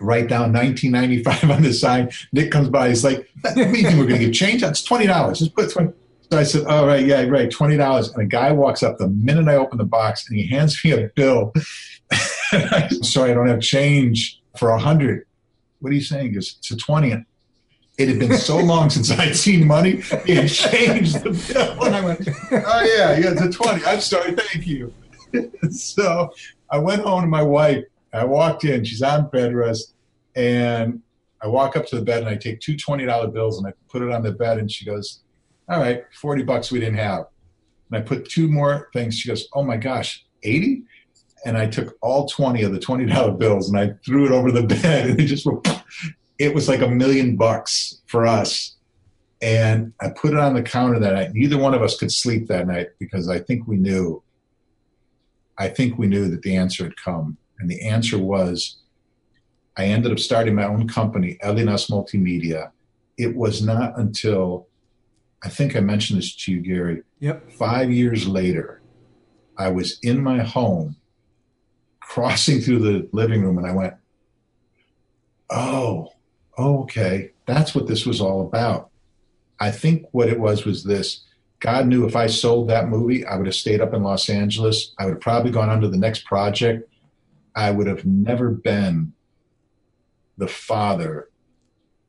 [0.00, 2.10] write down 1995 on the sign.
[2.32, 2.88] Nick comes by.
[2.88, 4.60] He's like, "What do you we're going to get change?
[4.60, 5.40] That's twenty dollars.
[5.40, 5.92] Just put 20.
[6.30, 8.98] So I said, "All oh, right, yeah, right, twenty dollars." And a guy walks up
[8.98, 11.52] the minute I open the box, and he hands me a bill.
[12.52, 15.24] I'm sorry, I don't have change for a hundred.
[15.80, 16.34] What are you saying?
[16.34, 17.24] Goes, "It's a 20.
[17.98, 20.02] It had been so long since I'd seen money.
[20.24, 23.84] He had changed the bill, and I went, "Oh yeah, yeah, it's a 20.
[23.84, 24.92] I'm sorry, thank you."
[25.70, 26.30] so
[26.70, 27.84] I went home to my wife
[28.16, 29.94] I walked in, she's on bed rest,
[30.34, 31.02] and
[31.42, 34.02] I walk up to the bed and I take two $20 bills and I put
[34.02, 35.20] it on the bed and she goes,
[35.68, 37.26] All right, 40 bucks we didn't have.
[37.90, 39.16] And I put two more things.
[39.18, 40.82] She goes, Oh my gosh, 80?
[41.44, 44.62] And I took all 20 of the $20 bills and I threw it over the
[44.82, 45.66] bed and it just went,
[46.38, 48.76] it was like a million bucks for us.
[49.42, 51.30] And I put it on the counter that night.
[51.34, 54.22] Neither one of us could sleep that night because I think we knew,
[55.58, 57.36] I think we knew that the answer had come.
[57.58, 58.78] And the answer was
[59.76, 62.70] I ended up starting my own company, Elinas Multimedia.
[63.18, 64.68] It was not until
[65.42, 67.02] I think I mentioned this to you, Gary.
[67.20, 67.52] Yep.
[67.52, 68.80] Five years later,
[69.56, 70.96] I was in my home,
[72.00, 73.94] crossing through the living room, and I went,
[75.50, 76.08] Oh,
[76.58, 77.30] okay.
[77.46, 78.90] That's what this was all about.
[79.60, 81.22] I think what it was was this
[81.60, 84.92] God knew if I sold that movie, I would have stayed up in Los Angeles.
[84.98, 86.88] I would have probably gone on to the next project.
[87.54, 89.14] I would have never been
[90.36, 91.30] the father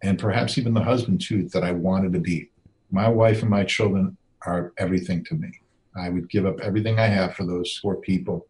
[0.04, 2.52] and perhaps even the husband too that I wanted to be.
[2.92, 5.52] My wife and my children are everything to me.
[5.96, 8.48] I would give up everything I have for those four people.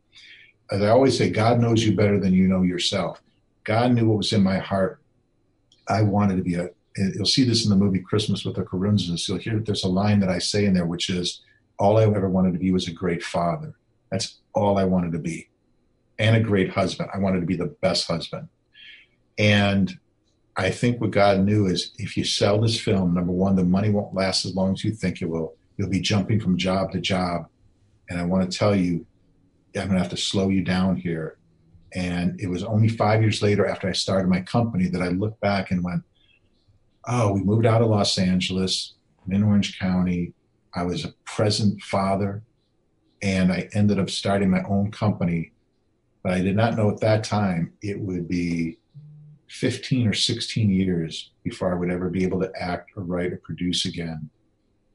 [0.72, 3.22] As I always say, God knows you better than you know yourself.
[3.64, 5.02] God knew what was in my heart.
[5.88, 9.28] I wanted to be a, you'll see this in the movie Christmas with the Karountzos.
[9.28, 11.42] You'll hear there's a line that I say in there, which is,
[11.80, 13.74] all I ever wanted to be was a great father.
[14.12, 15.50] That's all I wanted to be
[16.20, 17.10] and a great husband.
[17.14, 18.48] I wanted to be the best husband.
[19.38, 19.96] And
[20.58, 23.90] I think what God knew is if you sell this film, number one, the money
[23.90, 25.56] won't last as long as you think it will.
[25.78, 27.48] You'll be jumping from job to job.
[28.10, 29.06] And I want to tell you,
[29.76, 31.38] I'm going to have to slow you down here.
[31.94, 35.40] And it was only five years later after I started my company that I looked
[35.40, 36.02] back and went,
[37.08, 38.96] oh, we moved out of Los Angeles,
[39.26, 40.34] I'm in Orange County.
[40.74, 42.42] I was a present father.
[43.22, 45.52] And I ended up starting my own company
[46.28, 48.80] but I did not know at that time it would be
[49.50, 53.38] 15 or 16 years before I would ever be able to act or write or
[53.38, 54.30] produce again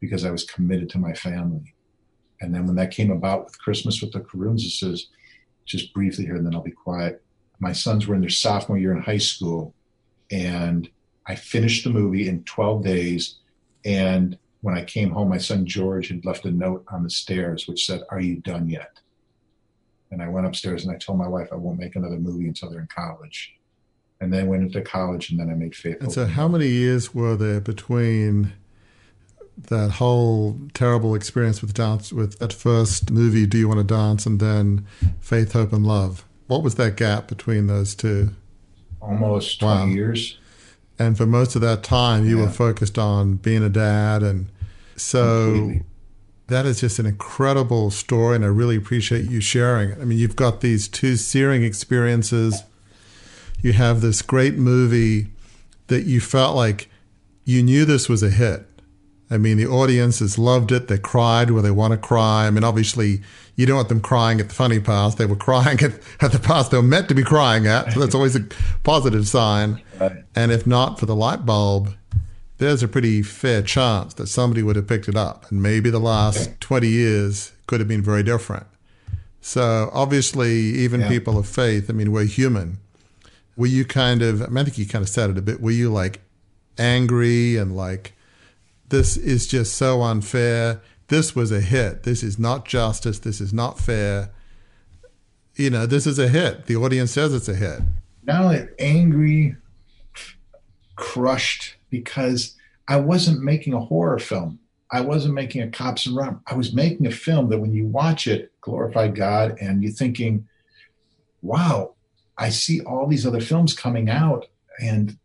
[0.00, 1.74] because I was committed to my family.
[2.40, 5.02] And then when that came about with Christmas with the Karountzoses,
[5.64, 7.22] just briefly here and then I'll be quiet.
[7.60, 9.74] My sons were in their sophomore year in high school
[10.30, 10.88] and
[11.26, 13.36] I finished the movie in 12 days.
[13.84, 17.68] And when I came home, my son George had left a note on the stairs
[17.68, 18.98] which said, Are you done yet?
[20.10, 22.70] And I went upstairs and I told my wife I won't make another movie until
[22.70, 23.54] they're in college.
[24.22, 26.00] And then went into college and then I made Faith.
[26.00, 28.52] And so, how many years were there between
[29.68, 34.24] that whole terrible experience with dance, with that first movie, Do You Want to Dance,
[34.24, 34.86] and then
[35.20, 36.24] Faith, Hope, and Love?
[36.46, 38.30] What was that gap between those two?
[39.00, 39.86] Almost 20 wow.
[39.86, 40.38] years.
[40.98, 42.44] And for most of that time, you yeah.
[42.44, 44.22] were focused on being a dad.
[44.22, 44.46] And
[44.96, 45.82] so, Completely
[46.52, 49.98] that is just an incredible story, and I really appreciate you sharing it.
[50.00, 52.62] I mean, you've got these two searing experiences.
[53.62, 55.28] You have this great movie
[55.86, 56.88] that you felt like
[57.44, 58.66] you knew this was a hit.
[59.30, 60.88] I mean, the audiences loved it.
[60.88, 62.46] They cried where they want to cry.
[62.46, 63.22] I mean, obviously,
[63.56, 65.14] you don't want them crying at the funny parts.
[65.14, 67.92] They were crying at, at the parts they were meant to be crying at.
[67.92, 68.46] So that's always a
[68.82, 69.80] positive sign.
[69.98, 70.24] Right.
[70.34, 71.94] And if not for the light bulb,
[72.58, 75.50] there's a pretty fair chance that somebody would have picked it up.
[75.50, 78.66] And maybe the last 20 years could have been very different.
[79.40, 81.08] So obviously, even yeah.
[81.08, 82.78] people of faith, I mean, we're human.
[83.56, 85.60] Were you kind of, I, mean, I think you kind of said it a bit,
[85.60, 86.20] were you like
[86.78, 88.14] angry and like,
[88.88, 90.80] this is just so unfair?
[91.08, 92.04] This was a hit.
[92.04, 93.18] This is not justice.
[93.18, 94.30] This is not fair.
[95.56, 96.66] You know, this is a hit.
[96.66, 97.80] The audience says it's a hit.
[98.24, 99.56] Not only angry,
[100.96, 102.56] crushed, because
[102.88, 104.58] I wasn't making a horror film.
[104.90, 106.40] I wasn't making a cops and robbers.
[106.46, 110.46] I was making a film that when you watch it, glorified God, and you're thinking,
[111.40, 111.94] wow,
[112.38, 114.46] I see all these other films coming out,
[114.80, 115.16] and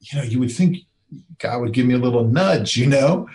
[0.00, 0.78] you know, you would think
[1.38, 3.28] God would give me a little nudge, you know,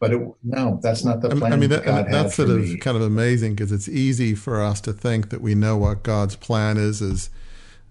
[0.00, 1.52] but it, no, that's not the plan.
[1.52, 2.76] I mean, that, God that's sort of me.
[2.78, 6.36] kind of amazing because it's easy for us to think that we know what God's
[6.36, 7.02] plan is.
[7.02, 7.30] Is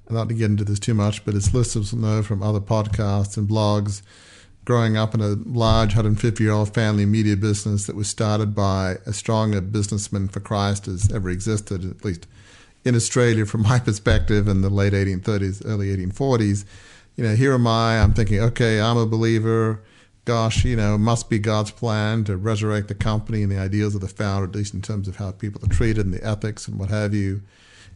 [0.09, 3.47] not to get into this too much, but as listeners know from other podcasts and
[3.47, 4.01] blogs,
[4.63, 8.95] growing up in a large 150 year old family media business that was started by
[9.05, 12.26] as strong a businessman for Christ as ever existed, at least
[12.88, 16.66] in Australia from my perspective in the late 1830s, early 1840s.
[17.16, 19.84] You know, here am I, I'm thinking, okay, I'm a believer.
[20.26, 24.02] Gosh, you know, must be God's plan to resurrect the company and the ideals of
[24.02, 26.80] the founder, at least in terms of how people are treated and the ethics and
[26.80, 27.42] what have you.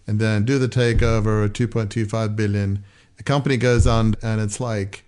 [0.07, 2.83] And then do the takeover, 2.25 billion.
[3.17, 5.03] The company goes on, and it's like,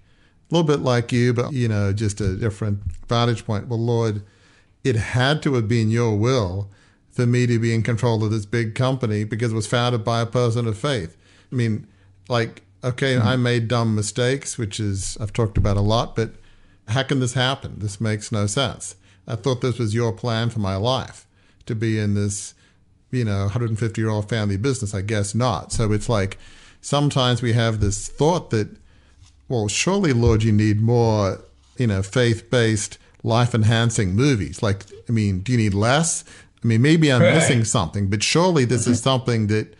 [0.51, 3.67] a little bit like you, but you know, just a different vantage point.
[3.67, 4.21] Well, Lord,
[4.83, 6.69] it had to have been your will
[7.13, 10.21] for me to be in control of this big company because it was founded by
[10.21, 11.15] a person of faith.
[11.51, 11.87] I mean,
[12.27, 13.27] like, okay, mm-hmm.
[13.27, 16.31] I made dumb mistakes, which is I've talked about a lot, but
[16.89, 17.75] how can this happen?
[17.77, 18.95] This makes no sense.
[19.27, 21.25] I thought this was your plan for my life
[21.65, 22.53] to be in this,
[23.11, 24.93] you know, 150 year old family business.
[24.93, 25.71] I guess not.
[25.71, 26.37] So it's like
[26.81, 28.75] sometimes we have this thought that
[29.47, 31.43] well, surely, Lord, you need more,
[31.77, 34.63] you know, faith based, life enhancing movies.
[34.63, 36.23] Like, I mean, do you need less?
[36.63, 37.33] I mean, maybe I'm right.
[37.33, 39.75] missing something, but surely this is something that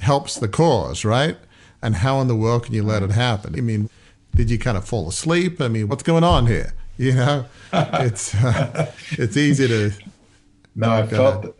[0.00, 1.36] helps the cause, right?
[1.82, 3.54] And how in the world can you let it happen?
[3.56, 3.90] I mean,
[4.34, 5.60] did you kind of fall asleep?
[5.60, 6.74] I mean, what's going on here?
[6.98, 9.92] You know, it's uh, it's easy to.
[10.76, 11.56] No, I felt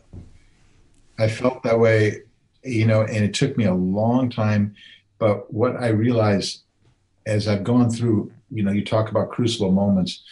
[1.19, 2.21] I felt that way,
[2.63, 4.77] you know, and it took me a long time.
[5.19, 6.61] But what I realized
[7.27, 10.23] as I've gone through, you know, you talk about crucible moments.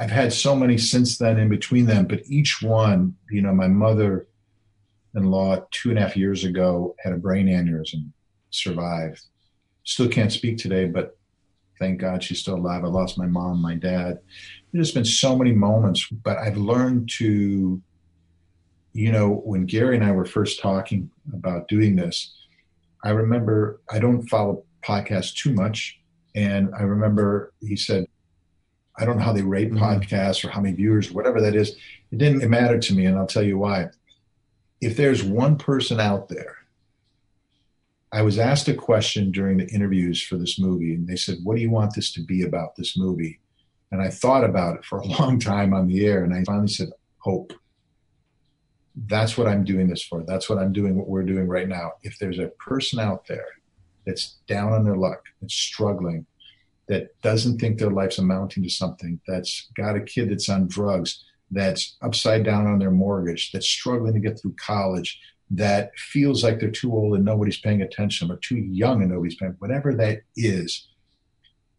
[0.00, 3.68] I've had so many since then in between them, but each one, you know, my
[3.68, 4.26] mother
[5.14, 8.10] in law two and a half years ago had a brain aneurysm,
[8.50, 9.24] survived.
[9.84, 11.16] Still can't speak today, but
[11.78, 12.84] thank God she's still alive.
[12.84, 14.18] I lost my mom, my dad.
[14.72, 17.80] There's been so many moments, but I've learned to,
[18.92, 22.34] you know, when Gary and I were first talking about doing this,
[23.04, 26.00] I remember I don't follow podcasts too much.
[26.34, 28.06] And I remember he said,
[28.98, 29.82] I don't know how they rate mm-hmm.
[29.82, 31.76] podcasts or how many viewers, whatever that is.
[32.10, 33.06] It didn't matter to me.
[33.06, 33.88] And I'll tell you why.
[34.80, 36.56] If there's one person out there,
[38.10, 41.56] I was asked a question during the interviews for this movie, and they said, What
[41.56, 43.40] do you want this to be about, this movie?
[43.90, 46.68] And I thought about it for a long time on the air, and I finally
[46.68, 47.52] said, Hope.
[49.06, 50.24] That's what I'm doing this for.
[50.24, 51.92] That's what I'm doing, what we're doing right now.
[52.02, 53.46] If there's a person out there
[54.04, 56.26] that's down on their luck, that's struggling,
[56.88, 61.24] that doesn't think their life's amounting to something, that's got a kid that's on drugs,
[61.50, 65.20] that's upside down on their mortgage, that's struggling to get through college,
[65.50, 69.36] that feels like they're too old and nobody's paying attention, or too young and nobody's
[69.36, 70.88] paying, whatever that is,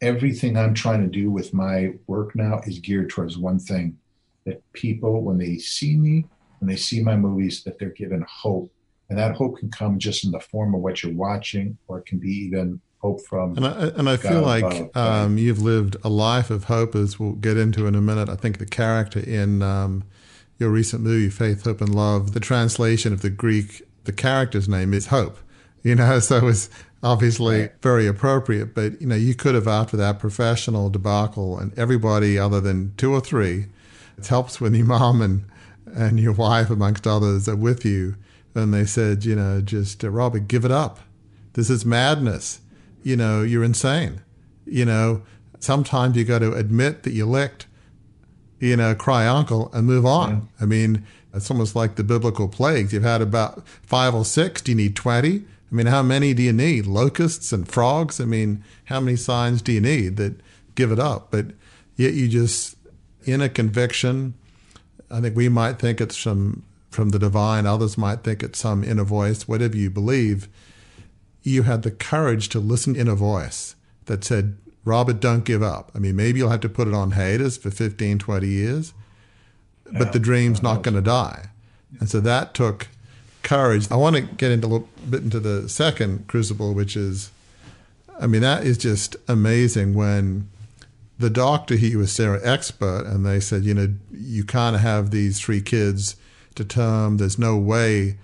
[0.02, 3.98] everything I'm trying to do with my work now is geared towards one thing
[4.46, 6.26] that people, when they see me,
[6.60, 8.72] when they see my movies, that they're given hope.
[9.10, 12.06] And that hope can come just in the form of what you're watching, or it
[12.06, 13.58] can be even hope from.
[13.58, 17.34] And I, and I feel like um, you've lived a life of hope, as we'll
[17.34, 18.30] get into in a minute.
[18.30, 20.04] I think the character in um,
[20.58, 24.94] your recent movie, Faith, Hope, and Love, the translation of the Greek, the character's name
[24.94, 25.38] is Hope.
[25.84, 26.70] You know, so it's
[27.02, 27.72] obviously right.
[27.82, 28.76] very appropriate.
[28.76, 33.14] But you know, you could have after that professional debacle, and everybody other than two
[33.14, 33.68] or three,
[34.18, 35.46] it helps when your mom and
[35.86, 38.16] and your wife, amongst others, are with you
[38.56, 41.00] and they said, you know, just uh, Robert, give it up.
[41.54, 42.62] This is madness.
[43.04, 44.22] You know, you're insane.
[44.66, 45.24] You know,
[45.60, 47.68] sometimes you got to admit that you licked,
[48.60, 50.30] you know, cry uncle and move on.
[50.30, 50.64] Yeah.
[50.64, 52.94] I mean, it's almost like the biblical plagues.
[52.94, 54.62] You've had about five or six.
[54.62, 55.46] Do you need 20?
[55.72, 56.88] I mean, how many do you need?
[56.88, 58.20] Locusts and frogs?
[58.20, 60.40] I mean, how many signs do you need that
[60.76, 61.30] give it up?
[61.30, 61.48] But
[61.96, 62.76] yet you just,
[63.24, 64.34] in a conviction,
[65.12, 68.84] I think we might think it's from, from the divine, others might think it's some
[68.84, 70.50] inner voice, whatever you believe,
[71.50, 73.76] you had the courage to listen in a voice
[74.06, 75.92] that said, Robert, don't give up.
[75.94, 78.94] I mean, maybe you'll have to put it on hiatus for 15, 20 years,
[79.86, 81.50] but yeah, the dream's not going to die.
[82.00, 82.88] And so that took
[83.44, 83.92] courage.
[83.92, 87.32] I want to get into a little bit into the second crucible, which is,
[88.20, 90.50] I mean, that is just amazing when
[91.18, 95.40] the doctor, he was their expert, and they said, you know, you can't have these
[95.40, 96.16] three kids
[96.56, 97.18] to term.
[97.18, 98.18] There's no way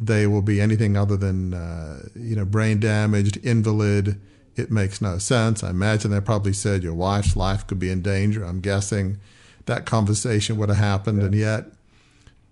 [0.00, 4.20] they will be anything other than, uh, you know, brain damaged, invalid.
[4.54, 5.64] It makes no sense.
[5.64, 8.44] I imagine they probably said your wife's life could be in danger.
[8.44, 9.18] I'm guessing
[9.66, 11.18] that conversation would have happened.
[11.18, 11.24] Yeah.
[11.24, 11.64] And yet,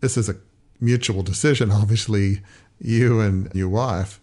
[0.00, 0.36] this is a
[0.80, 2.42] mutual decision, obviously,
[2.80, 4.20] you and your wife.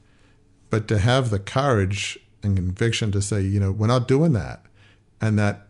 [0.69, 4.65] But to have the courage and conviction to say, you know, we're not doing that.
[5.21, 5.67] And that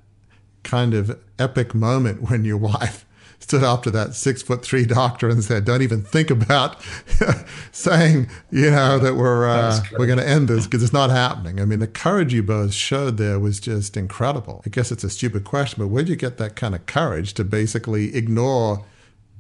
[0.64, 3.06] kind of epic moment when your wife
[3.44, 6.82] stood up to that six foot three doctor and said, "Don't even think about
[7.74, 11.60] saying, you know, that we're uh, we're going to end this because it's not happening."
[11.60, 14.64] I mean, the courage you both showed there was just incredible.
[14.66, 17.44] I guess it's a stupid question, but where'd you get that kind of courage to
[17.44, 18.86] basically ignore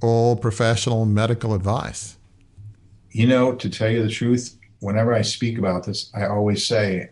[0.01, 2.18] all professional medical advice?
[3.12, 7.10] You know, to tell you the truth, whenever I speak about this, I always say,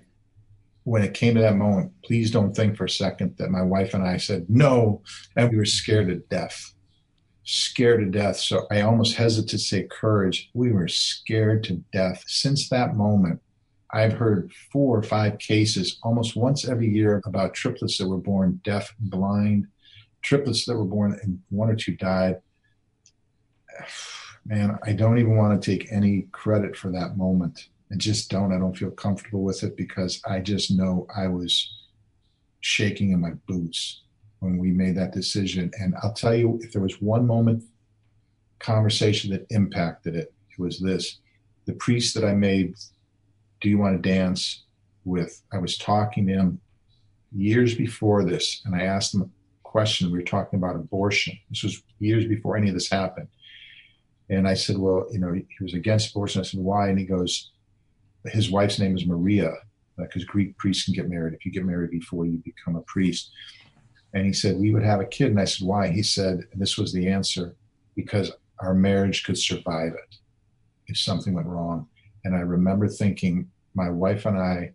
[0.83, 3.93] when it came to that moment, please don't think for a second that my wife
[3.93, 5.03] and I said no,
[5.37, 6.73] and we were scared to death
[7.43, 8.37] scared to death.
[8.37, 10.49] So I almost hesitate to say courage.
[10.53, 12.23] We were scared to death.
[12.27, 13.41] Since that moment,
[13.91, 18.61] I've heard four or five cases almost once every year about triplets that were born
[18.63, 19.67] deaf blind,
[20.21, 22.37] triplets that were born and one or two died.
[24.45, 27.67] Man, I don't even want to take any credit for that moment.
[27.91, 28.51] I just don't.
[28.51, 31.71] I don't feel comfortable with it because I just know I was
[32.61, 34.01] shaking in my boots
[34.41, 35.71] when we made that decision.
[35.79, 37.63] And I'll tell you, if there was one moment
[38.59, 41.19] conversation that impacted it, it was this.
[41.65, 42.75] The priest that I made,
[43.61, 44.63] Do You Want to Dance
[45.05, 46.61] with, I was talking to him
[47.31, 49.29] years before this, and I asked him a
[49.63, 50.11] question.
[50.11, 51.37] We were talking about abortion.
[51.49, 53.27] This was years before any of this happened.
[54.29, 56.41] And I said, Well, you know, he was against abortion.
[56.41, 56.89] I said, Why?
[56.89, 57.51] And he goes,
[58.25, 59.51] His wife's name is Maria,
[59.97, 63.31] because Greek priests can get married if you get married before you become a priest.
[64.13, 65.31] And he said, We would have a kid.
[65.31, 65.89] And I said, Why?
[65.89, 67.55] He said, and this was the answer
[67.95, 70.15] because our marriage could survive it
[70.87, 71.87] if something went wrong.
[72.23, 74.73] And I remember thinking, my wife and I,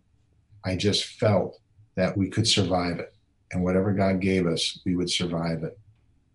[0.65, 1.59] I just felt
[1.95, 3.13] that we could survive it.
[3.51, 5.79] And whatever God gave us, we would survive it.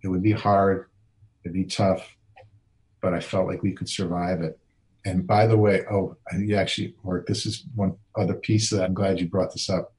[0.03, 0.89] It would be hard,
[1.45, 2.17] it'd be tough,
[3.01, 4.59] but I felt like we could survive it.
[5.05, 8.95] And by the way, oh, you actually, Mark, this is one other piece that I'm
[8.95, 9.93] glad you brought this up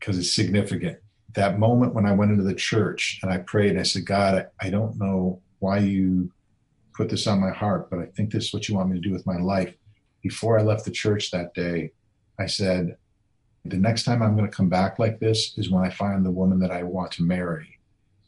[0.00, 0.98] because it's significant.
[1.34, 4.66] That moment when I went into the church and I prayed, I said, God, I,
[4.66, 6.32] I don't know why you
[6.94, 9.08] put this on my heart, but I think this is what you want me to
[9.08, 9.74] do with my life.
[10.22, 11.92] Before I left the church that day,
[12.38, 12.96] I said,
[13.64, 16.30] the next time I'm going to come back like this is when I find the
[16.30, 17.78] woman that I want to marry.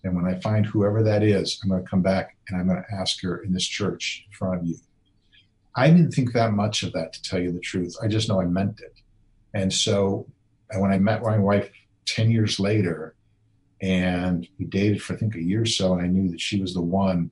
[0.05, 2.83] And when I find whoever that is, I'm going to come back and I'm going
[2.83, 4.77] to ask her in this church in front of you.
[5.75, 7.97] I didn't think that much of that, to tell you the truth.
[8.03, 9.01] I just know I meant it.
[9.55, 10.27] And so
[10.73, 11.71] and when I met my wife
[12.07, 13.15] 10 years later,
[13.81, 16.61] and we dated for I think a year or so, and I knew that she
[16.61, 17.31] was the one.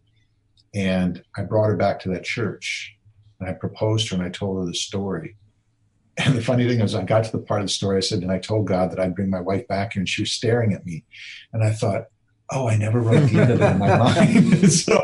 [0.74, 2.97] And I brought her back to that church
[3.41, 5.36] and I proposed to her and I told her the story.
[6.16, 8.22] And the funny thing is, I got to the part of the story I said,
[8.22, 10.74] and I told God that I'd bring my wife back here, and she was staring
[10.74, 11.05] at me.
[11.53, 12.07] And I thought,
[12.51, 14.70] oh, I never wrote the end of it in my mind.
[14.72, 14.99] so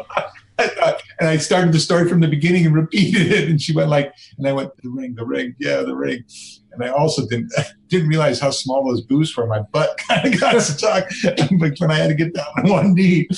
[1.27, 3.49] and I started the story from the beginning and repeated it.
[3.49, 6.22] And she went like, and I went, the ring, the ring, yeah, the ring.
[6.70, 7.53] And I also didn't
[7.89, 9.47] didn't realize how small those boots were.
[9.47, 11.09] My butt kind of got stuck
[11.59, 13.29] like when I had to get down on one knee.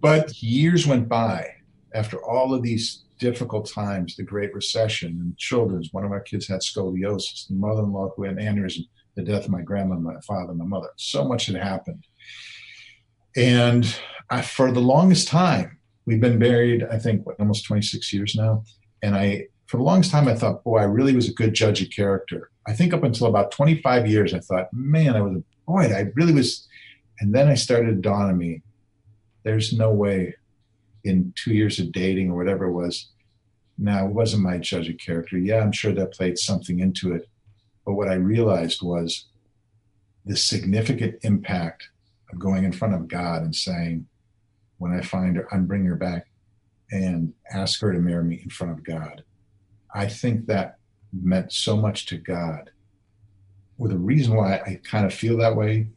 [0.00, 1.46] But years went by
[1.94, 5.92] after all of these difficult times, the Great Recession and children's.
[5.92, 9.62] One of our kids had scoliosis, the mother-in-law who had aneurysm, the death of my
[9.62, 10.88] grandmother, my father, my mother.
[10.96, 12.04] So much had happened.
[13.34, 18.34] And I, for the longest time, we've been married, I think, what, almost 26 years
[18.34, 18.64] now.
[19.02, 21.82] And I, for the longest time, I thought, boy, I really was a good judge
[21.82, 22.50] of character.
[22.66, 26.10] I think up until about 25 years, I thought, man, I was a boy, I
[26.14, 26.66] really was.
[27.20, 28.62] And then I started to dawn on me,
[29.42, 30.34] there's no way
[31.04, 33.08] in two years of dating or whatever it was.
[33.78, 35.38] Now, it wasn't my judge of character.
[35.38, 37.28] Yeah, I'm sure that played something into it.
[37.86, 39.26] But what I realized was
[40.26, 41.88] the significant impact
[42.30, 44.06] of going in front of God and saying,
[44.80, 46.26] when I find her, I'm bringing her back
[46.90, 49.22] and ask her to marry me in front of God.
[49.94, 50.78] I think that
[51.12, 52.70] meant so much to God.
[53.76, 55.88] Well, the reason why I kind of feel that way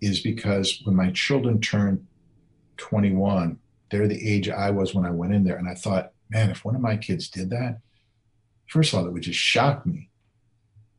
[0.00, 2.06] is because when my children turned
[2.78, 3.58] 21,
[3.90, 5.56] they're the age I was when I went in there.
[5.56, 7.78] And I thought, man, if one of my kids did that,
[8.68, 10.08] first of all, it would just shock me,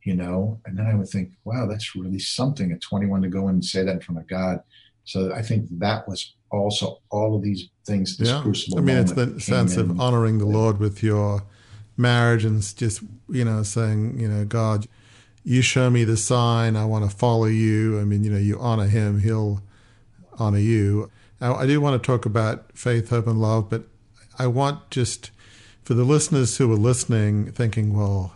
[0.03, 0.61] you know?
[0.65, 3.65] And then I would think, wow, that's really something at 21 to go in and
[3.65, 4.59] say that in front of God.
[5.05, 8.41] So I think that was also all of these things, this yeah.
[8.41, 8.79] crucible.
[8.79, 11.43] I mean, it's the sense came of honoring the Lord with your
[11.97, 14.87] marriage and just, you know, saying, you know, God,
[15.43, 16.75] you show me the sign.
[16.75, 17.99] I want to follow you.
[17.99, 19.61] I mean, you know, you honor him, he'll
[20.37, 21.11] honor you.
[21.39, 23.83] Now, I do want to talk about faith, hope, and love, but
[24.39, 25.31] I want just
[25.83, 28.33] for the listeners who are listening, thinking, well,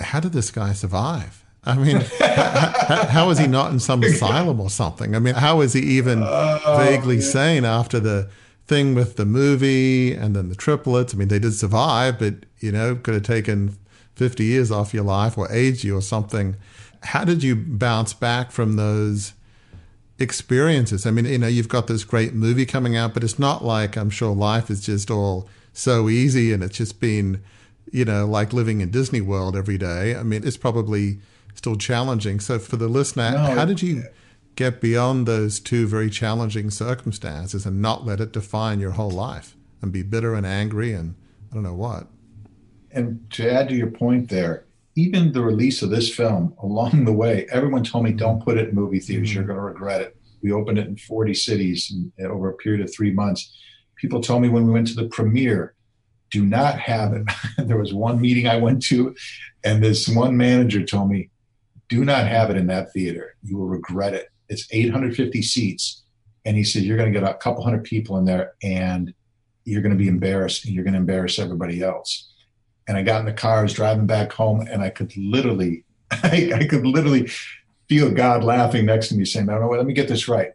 [0.00, 1.39] how did this guy survive?
[1.64, 5.14] I mean, how, how is he not in some asylum or something?
[5.14, 8.30] I mean, how is he even vaguely oh, sane after the
[8.66, 11.14] thing with the movie and then the triplets?
[11.14, 13.76] I mean, they did survive, but, you know, could have taken
[14.16, 16.56] 50 years off your life or aged you or something.
[17.02, 19.34] How did you bounce back from those
[20.18, 21.06] experiences?
[21.06, 23.96] I mean, you know, you've got this great movie coming out, but it's not like
[23.96, 27.42] I'm sure life is just all so easy and it's just been,
[27.90, 30.14] you know, like living in Disney World every day.
[30.14, 31.20] I mean, it's probably
[31.60, 32.40] still challenging.
[32.40, 34.04] So for the listener, No, how did you
[34.56, 39.56] get beyond those two very challenging circumstances and not let it define your whole life
[39.80, 41.14] and be bitter and angry and
[41.50, 42.06] I don't know what?
[42.92, 44.64] and to add to your point there,
[44.96, 48.70] even the release of this film along the way, everyone told me, don't put it
[48.70, 49.32] in movie theaters.
[49.32, 49.52] You're mm-hmm.
[49.52, 50.16] going to regret it.
[50.42, 51.92] We opened it in 40 cities
[52.22, 53.56] over a period of three months.
[53.96, 55.74] People told me when we went to the premiere,
[56.30, 57.24] do not have it.
[57.58, 59.14] there was one meeting I went to,
[59.62, 61.28] and this one manager told me,
[61.90, 63.36] do not have it in that theater.
[63.42, 64.28] You will regret it.
[64.48, 66.02] It's 850 seats.
[66.46, 69.12] And he said, you're going to get a couple hundred people in there, and
[69.64, 72.30] you're going to be embarrassed, and you're going to embarrass everybody else
[72.90, 75.84] and I got in the car, I was driving back home, and I could literally,
[76.10, 77.30] I, I could literally
[77.88, 80.50] feel God laughing next to me, saying, "No, no, wait, let me get this right.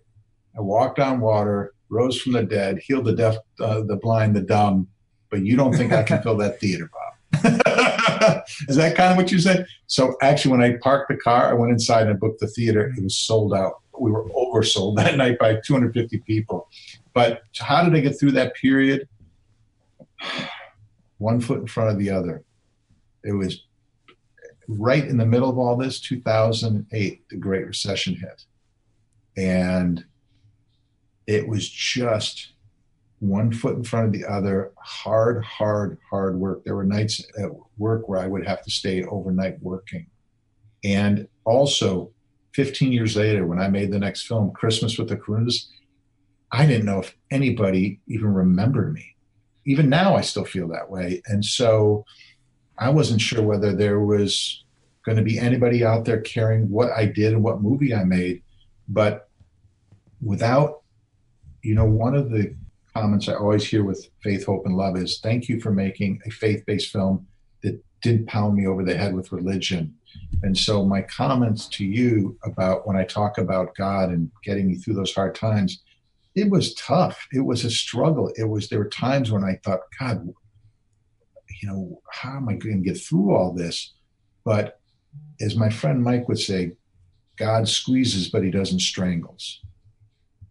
[0.57, 4.41] I walked on water, rose from the dead, healed the deaf, uh, the blind, the
[4.41, 4.89] dumb,
[5.29, 7.61] but you don't think I can fill that theater, Bob?"
[8.67, 9.65] Is that kind of what you said?
[9.87, 12.93] So actually, when I parked the car, I went inside and I booked the theater.
[12.95, 13.81] It was sold out.
[13.99, 16.67] We were oversold that night by 250 people.
[17.13, 19.07] But how did I get through that period?
[21.17, 22.43] one foot in front of the other.
[23.23, 23.63] It was
[24.67, 28.43] right in the middle of all this, 2008, the Great Recession hit.
[29.37, 30.03] And
[31.27, 32.53] it was just
[33.27, 36.63] one foot in front of the other, hard, hard, hard work.
[36.63, 40.07] There were nights at work where I would have to stay overnight working.
[40.83, 42.11] And also,
[42.53, 45.67] 15 years later, when I made the next film, Christmas with the Karountzos,
[46.51, 49.15] I didn't know if anybody even remembered me
[49.65, 51.21] even now I still feel that way.
[51.25, 52.05] And so
[52.77, 54.63] I wasn't sure whether there was
[55.03, 58.43] going to be anybody out there caring what I did and what movie I made.
[58.87, 59.29] But
[60.21, 60.81] without,
[61.63, 62.55] you know, one of the
[62.95, 66.31] comments I always hear with Faith, Hope, and Love is thank you for making a
[66.31, 67.27] faith based film
[67.61, 69.95] that didn't pound me over the head with religion.
[70.43, 74.75] And so my comments to you about when I talk about God and getting me
[74.75, 75.81] through those hard times
[76.35, 77.27] it was tough.
[77.31, 78.31] It was a struggle.
[78.35, 80.27] It was there were times when I thought, God,
[81.61, 83.93] you know, how am I going to get through all this?
[84.43, 84.79] But
[85.39, 86.73] as my friend Mike would say,
[87.37, 89.61] God squeezes, but he doesn't strangles.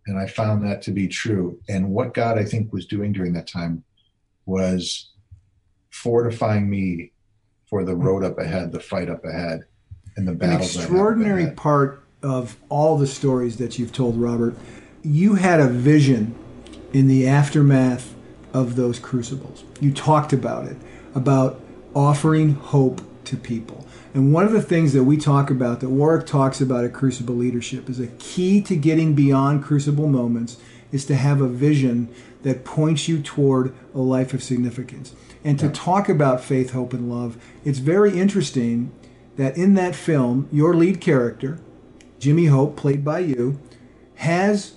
[0.06, 1.58] And I found that to be true.
[1.68, 3.84] And what God, I think, was doing during that time
[4.46, 5.10] was
[5.90, 7.12] fortifying me
[7.66, 9.60] for the road up ahead, the fight up ahead,
[10.16, 10.76] and the An battles.
[10.76, 14.54] Up extraordinary part of all the stories that you've told, Robert,
[15.02, 16.34] you had a vision
[16.92, 18.14] in the aftermath
[18.52, 19.64] of those crucibles.
[19.80, 20.76] You talked about it,
[21.14, 21.60] about
[21.94, 23.83] offering hope to people.
[24.14, 27.34] And one of the things that we talk about, that Warwick talks about at Crucible
[27.34, 30.56] Leadership, is a key to getting beyond crucible moments
[30.92, 32.08] is to have a vision
[32.44, 35.16] that points you toward a life of significance.
[35.42, 38.92] And to talk about faith, hope, and love, it's very interesting
[39.36, 41.58] that in that film, your lead character,
[42.20, 43.58] Jimmy Hope, played by you,
[44.16, 44.74] has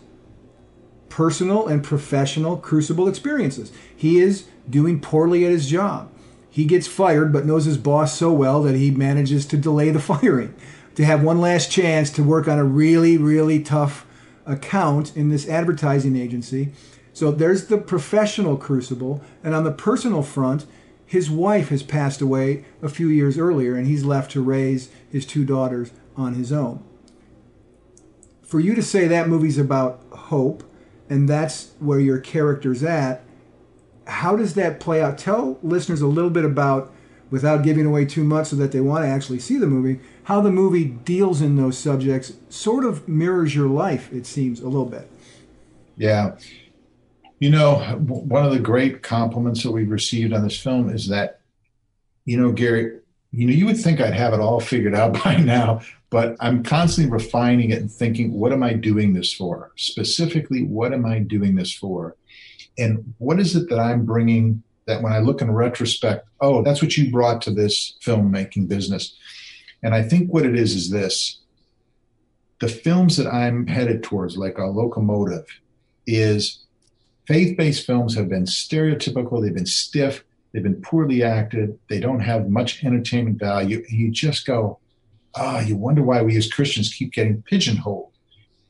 [1.09, 3.71] personal and professional crucible experiences.
[3.95, 6.11] He is doing poorly at his job.
[6.57, 9.99] He gets fired, but knows his boss so well that he manages to delay the
[10.11, 10.55] firing,
[10.95, 14.07] to have one last chance to work on a really, really tough
[14.43, 16.73] account in this advertising agency.
[17.13, 19.21] So there's the professional crucible.
[19.43, 20.65] And on the personal front,
[21.05, 25.27] his wife has passed away a few years earlier, and he's left to raise his
[25.27, 26.83] two daughters on his own.
[28.41, 30.63] For you to say that movie's about hope,
[31.07, 33.21] and that's where your character's at,
[34.07, 35.17] how does that play out?
[35.17, 36.91] Tell listeners a little bit about
[37.29, 40.41] without giving away too much so that they want to actually see the movie, how
[40.41, 44.85] the movie deals in those subjects sort of mirrors your life, it seems, a little
[44.85, 45.09] bit.
[45.97, 46.37] Yeah.
[47.39, 51.41] You know, one of the great compliments that we've received on this film is that,
[52.25, 52.99] you know, Gary,
[53.31, 56.63] you know, you would think I'd have it all figured out by now, but I'm
[56.63, 59.71] constantly refining it and thinking, what am I doing this for?
[59.75, 62.15] Specifically, what am I doing this for?
[62.77, 66.81] And what is it that I'm bringing that when I look in retrospect, oh, that's
[66.81, 69.15] what you brought to this filmmaking business.
[69.83, 71.39] And I think what it is is this
[72.59, 75.45] the films that I'm headed towards, like a locomotive,
[76.07, 76.65] is
[77.27, 82.21] faith based films have been stereotypical, they've been stiff, they've been poorly acted, they don't
[82.21, 83.83] have much entertainment value.
[83.89, 84.79] And you just go,
[85.35, 88.11] ah, oh, you wonder why we as Christians keep getting pigeonholed.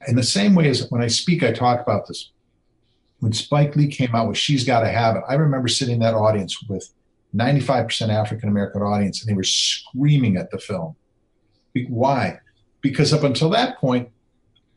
[0.07, 2.31] In the same way as when I speak, I talk about this
[3.19, 6.13] when Spike Lee came out with She's Gotta Have It, I remember sitting in that
[6.13, 6.89] audience with
[7.35, 10.95] 95% African American audience and they were screaming at the film.
[11.87, 12.39] Why?
[12.81, 14.09] Because up until that point,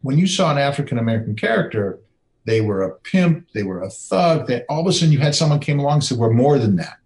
[0.02, 2.00] when you saw an African American character,
[2.46, 5.34] they were a pimp, they were a thug, that all of a sudden you had
[5.34, 6.96] someone came along and said, We're more than that.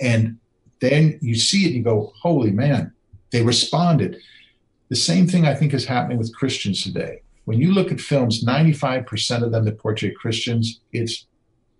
[0.00, 0.38] And
[0.80, 2.92] then you see it and you go, Holy man,
[3.30, 4.18] they responded.
[4.88, 8.44] The same thing I think is happening with Christians today when you look at films,
[8.44, 11.26] 95% of them that portray Christians, it's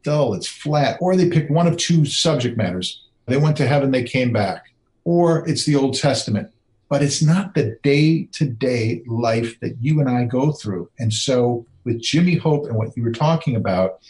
[0.03, 3.03] dull, it's flat, or they pick one of two subject matters.
[3.27, 4.67] They went to heaven, they came back,
[5.05, 6.51] or it's the Old Testament.
[6.91, 10.91] But it's not the day to day life that you and I go through.
[10.99, 14.01] And so, with Jimmy Hope and what you were talking about,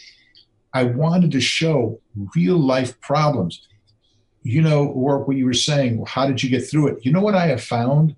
[0.73, 1.99] I wanted to show
[2.35, 3.65] real life problems.
[4.43, 7.05] You know, or what you were saying, how did you get through it?
[7.05, 8.15] You know what I have found?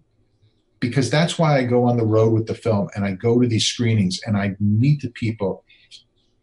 [0.79, 3.47] Because that's why I go on the road with the film and I go to
[3.47, 5.63] these screenings and I meet the people.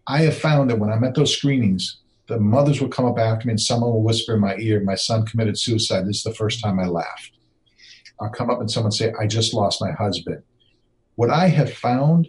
[0.06, 3.46] I have found that when I'm at those screenings, the mothers will come up after
[3.46, 6.06] me and someone will whisper in my ear, My son committed suicide.
[6.06, 7.32] This is the first time I laughed.
[8.20, 10.42] I'll come up and someone say, I just lost my husband.
[11.16, 12.28] What I have found,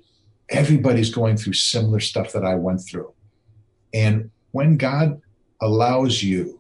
[0.49, 3.13] everybody's going through similar stuff that I went through.
[3.93, 5.21] And when God
[5.61, 6.59] allows you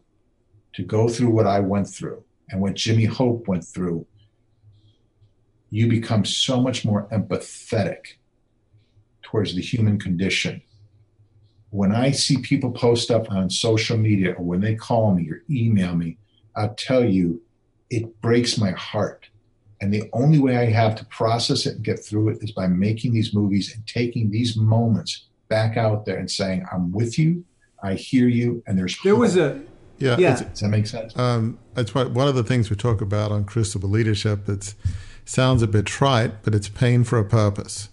[0.73, 4.05] to go through what I went through and what Jimmy Hope went through,
[5.75, 8.15] you become so much more empathetic
[9.23, 10.61] towards the human condition.
[11.69, 15.43] When I see people post up on social media or when they call me or
[15.49, 16.17] email me,
[16.55, 17.41] I'll tell you,
[17.89, 19.27] it breaks my heart.
[19.81, 22.67] And the only way I have to process it and get through it is by
[22.67, 27.43] making these movies and taking these moments back out there and saying, I'm with you,
[27.83, 29.61] I hear you, and there's There was a
[29.97, 30.41] yeah, yeah.
[30.41, 31.17] Does that make sense?
[31.17, 34.45] Um, it's one of the things we talk about on Crucible Leadership.
[34.45, 34.75] That's
[35.25, 37.89] sounds a bit trite, but it's pain for a purpose.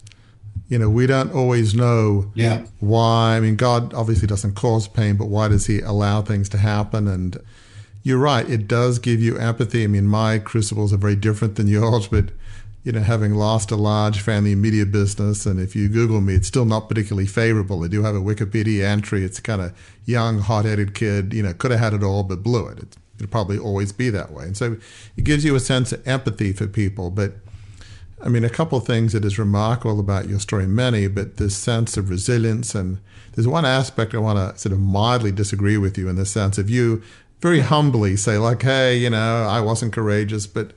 [0.69, 2.65] You know, we don't always know yeah.
[2.79, 3.35] why.
[3.35, 7.07] I mean, God obviously doesn't cause pain, but why does He allow things to happen?
[7.07, 7.37] And
[8.01, 9.83] you're right, it does give you empathy.
[9.83, 12.25] I mean, my crucibles are very different than yours, but
[12.83, 16.49] you know, having lost a large family media business, and if you Google me, it's
[16.49, 17.83] still not particularly favorable.
[17.83, 19.23] I do have a Wikipedia entry.
[19.23, 19.73] It's kind of
[20.05, 21.33] young, hot-headed kid.
[21.33, 22.79] You know, could have had it all, but blew it.
[22.79, 24.45] It's It'll probably always be that way.
[24.45, 24.77] And so
[25.15, 27.09] it gives you a sense of empathy for people.
[27.09, 27.33] But
[28.23, 31.57] I mean, a couple of things that is remarkable about your story, many, but this
[31.57, 32.73] sense of resilience.
[32.73, 32.99] And
[33.33, 36.57] there's one aspect I want to sort of mildly disagree with you in the sense
[36.57, 37.03] of you
[37.41, 40.47] very humbly say, like, hey, you know, I wasn't courageous.
[40.47, 40.71] But,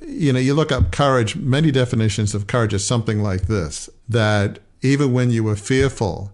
[0.00, 4.60] you know, you look up courage, many definitions of courage is something like this that
[4.82, 6.30] even when you were fearful,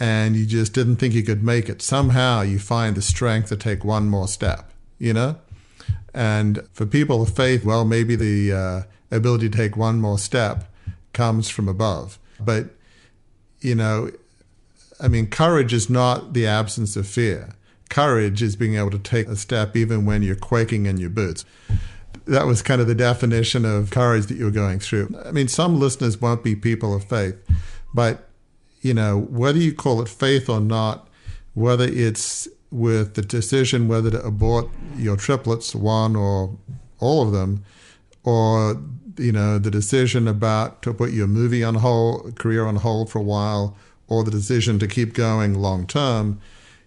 [0.00, 3.56] and you just didn't think you could make it, somehow you find the strength to
[3.56, 5.36] take one more step, you know?
[6.14, 10.72] And for people of faith, well, maybe the uh, ability to take one more step
[11.12, 12.18] comes from above.
[12.40, 12.70] But,
[13.60, 14.10] you know,
[15.00, 17.50] I mean, courage is not the absence of fear.
[17.88, 21.44] Courage is being able to take a step even when you're quaking in your boots.
[22.26, 25.14] That was kind of the definition of courage that you were going through.
[25.24, 27.36] I mean, some listeners won't be people of faith,
[27.94, 28.27] but
[28.80, 31.08] you know, whether you call it faith or not,
[31.54, 36.56] whether it's with the decision whether to abort your triplets, one or
[37.00, 37.64] all of them,
[38.24, 38.80] or
[39.16, 43.18] you know the decision about to put your movie on hold, career on hold for
[43.18, 43.76] a while,
[44.06, 46.40] or the decision to keep going long term,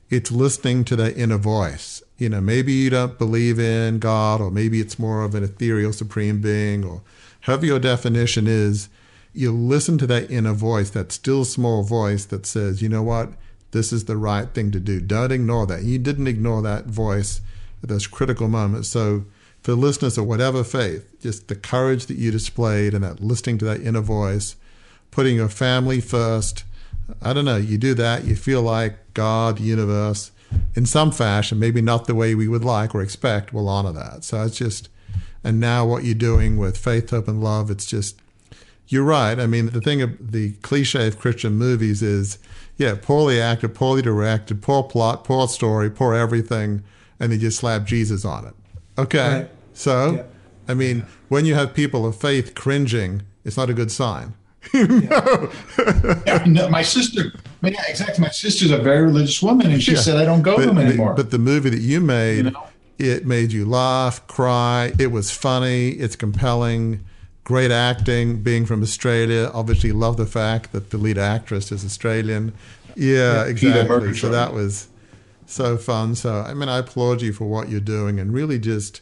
[0.10, 2.04] it's listening to that inner voice.
[2.18, 5.94] You know, maybe you don't believe in God, or maybe it's more of an ethereal
[5.94, 7.02] supreme being, or
[7.42, 8.89] however your definition is
[9.34, 13.30] you listen to that inner voice, that still small voice that says, you know what,
[13.72, 15.00] this is the right thing to do.
[15.00, 15.84] Don't ignore that.
[15.84, 17.42] You didn't ignore that voice
[17.82, 18.90] at those critical moments.
[18.90, 19.26] So,
[19.62, 23.66] for listeners of whatever faith, just the courage that you displayed and that listening to
[23.66, 24.56] that inner voice,
[25.12, 26.64] putting your family first.
[27.22, 30.32] I don't know, you do that, you feel like God, universe,
[30.76, 34.24] in some fashion, maybe not the way we would like or expect, will honor that.
[34.24, 34.90] So it's just,
[35.44, 38.20] and now what you're doing with faith, hope, and love, it's just,
[38.92, 39.39] you're right.
[39.39, 42.38] I mean, the thing of the cliche of Christian movies is,
[42.76, 46.84] yeah, poorly acted, poorly directed, poor plot, poor story, poor everything,
[47.18, 48.54] and they just slap Jesus on it.
[48.98, 49.34] Okay.
[49.34, 49.50] Right.
[49.74, 50.24] So, yeah.
[50.68, 54.34] I mean, when you have people of faith cringing, it's not a good sign.
[54.74, 55.52] no.
[56.28, 57.32] yeah, no, my sister,
[57.64, 58.22] yeah, exactly.
[58.22, 60.00] My sister's a very religious woman, and she yeah.
[60.00, 62.52] said, "I don't go but, to them anymore." But the movie that you made, you
[62.52, 62.68] know?
[63.00, 64.94] it made you laugh, cry.
[65.00, 65.89] It was funny.
[65.89, 67.04] It's compelling.
[67.44, 68.44] Great acting.
[68.44, 72.54] Being from Australia, obviously, love the fact that the lead actress is Australian.
[72.96, 74.14] Yeah, yeah exactly.
[74.14, 74.88] So that was
[75.46, 76.16] so fun.
[76.16, 79.02] So I mean, I applaud you for what you're doing, and really just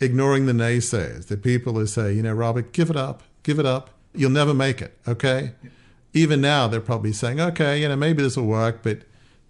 [0.00, 3.66] ignoring the naysayers, the people who say, you know, Robert, give it up, give it
[3.66, 4.96] up you'll never make it.
[5.06, 5.52] Okay.
[6.12, 9.00] Even now, they're probably saying, okay, you know, maybe this will work, but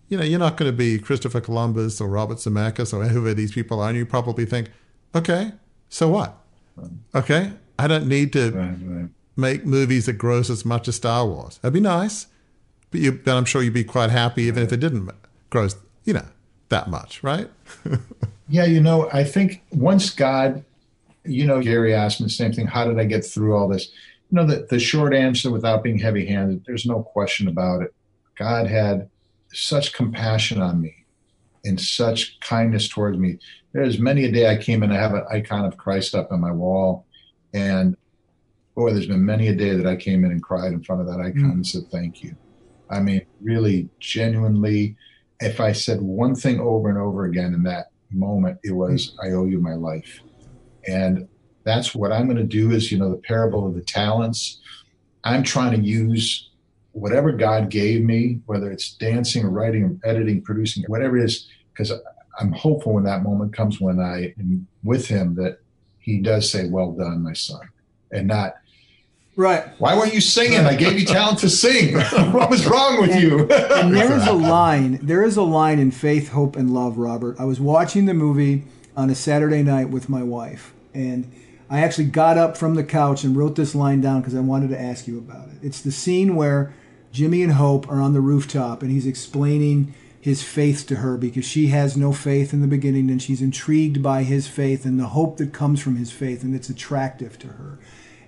[0.09, 3.53] you know, you're not going to be Christopher Columbus or Robert Zemeckis or whoever these
[3.53, 3.89] people are.
[3.89, 4.71] And you probably think,
[5.15, 5.53] okay,
[5.89, 6.37] so what?
[7.15, 9.09] Okay, I don't need to right, right.
[9.37, 11.59] make movies that gross as much as Star Wars.
[11.59, 12.27] That'd be nice,
[12.91, 15.11] but, you, but I'm sure you'd be quite happy even if it didn't
[15.51, 16.27] gross, you know,
[16.69, 17.51] that much, right?
[18.49, 20.65] yeah, you know, I think once God,
[21.25, 22.67] you know, Gary asked me the same thing.
[22.67, 23.91] How did I get through all this?
[24.31, 27.95] you know, the, the short answer without being heavy handed, there's no question about it.
[28.37, 29.09] God had
[29.53, 31.05] such compassion on me
[31.65, 33.39] and such kindness towards me.
[33.73, 36.41] There's many a day I came in, I have an icon of Christ up on
[36.41, 37.06] my wall.
[37.57, 37.97] And
[38.75, 41.07] boy, there's been many a day that I came in and cried in front of
[41.07, 41.53] that icon mm.
[41.53, 42.37] and said, thank you.
[42.91, 44.97] I mean, really, genuinely,
[45.41, 49.31] if I said one thing over and over again in that moment, it was, I
[49.31, 50.21] owe you my life.
[50.87, 51.27] And
[51.65, 54.61] that's what I'm going to do is, you know, the parable of the talents.
[55.25, 56.51] I'm trying to use
[56.93, 61.49] whatever God gave me, whether it's dancing or writing or editing, producing, whatever it is,
[61.73, 61.93] because
[62.39, 65.59] I'm hopeful when that moment comes when I am with him that
[66.07, 67.69] he does say, Well done, my son,
[68.11, 68.55] and not,
[69.37, 69.69] Right.
[69.79, 70.61] Why weren't you singing?
[70.61, 71.95] I gave you talent to sing.
[72.33, 73.41] what was wrong with and, you?
[73.51, 74.99] and there is a line.
[75.03, 77.37] There is a line in Faith, Hope, and Love, Robert.
[77.39, 78.65] I was watching the movie
[78.97, 81.31] on a Saturday night with my wife, and
[81.69, 84.71] I actually got up from the couch and wrote this line down because I wanted
[84.71, 85.57] to ask you about it.
[85.61, 86.73] It's the scene where
[87.13, 89.93] Jimmy and Hope are on the rooftop and he's explaining
[90.27, 94.03] his faith to her because she has no faith in the beginning and she's intrigued
[94.03, 97.47] by his faith and the hope that comes from his faith and it's attractive to
[97.47, 97.79] her.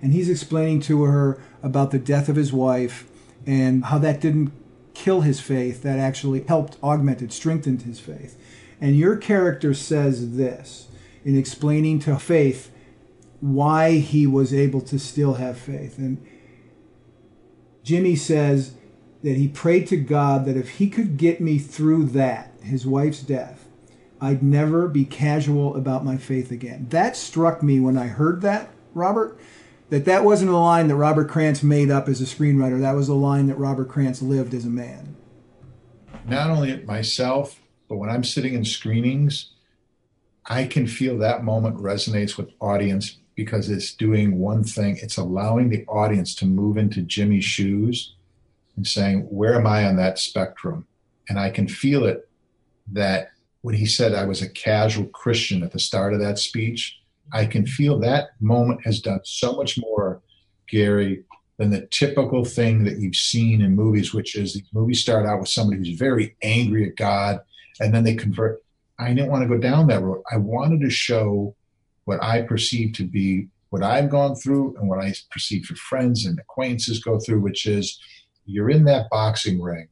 [0.01, 3.05] And he's explaining to her about the death of his wife
[3.45, 4.53] and how that didn't
[4.93, 8.41] kill his faith, that actually helped augment it, strengthened his faith.
[8.79, 10.87] And your character says this
[11.25, 12.71] in explaining to Faith
[13.41, 15.97] why he was able to still have faith.
[15.97, 16.25] And
[17.83, 18.75] Jimmy says
[19.23, 23.21] that he prayed to God that if he could get me through that, his wife's
[23.21, 23.67] death,
[24.21, 26.87] I'd never be casual about my faith again.
[26.89, 29.39] That struck me when I heard that, Robert,
[29.89, 32.79] that that wasn't a line that Robert Krantz made up as a screenwriter.
[32.79, 35.15] That was a line that Robert Krantz lived as a man.
[36.25, 39.51] Not only at myself, but when I'm sitting in screenings,
[40.45, 45.69] I can feel that moment resonates with audience because it's doing one thing it's allowing
[45.69, 48.15] the audience to move into Jimmy's shoes
[48.79, 50.87] and saying, Where am I on that spectrum?
[51.27, 52.29] And I can feel it
[52.93, 56.97] that when he said I was a casual Christian at the start of that speech,
[57.33, 60.21] I can feel that moment has done so much more,
[60.69, 61.25] Gary,
[61.57, 65.41] than the typical thing that you've seen in movies, which is these movies start out
[65.41, 67.41] with somebody who's very angry at God
[67.81, 68.63] and then they convert.
[68.97, 70.23] I didn't want to go down that road.
[70.31, 71.53] I wanted to show
[72.05, 76.25] what I perceive to be what I've gone through and what I perceive for friends
[76.25, 77.99] and acquaintances go through, which is
[78.49, 79.87] you're in that boxing ring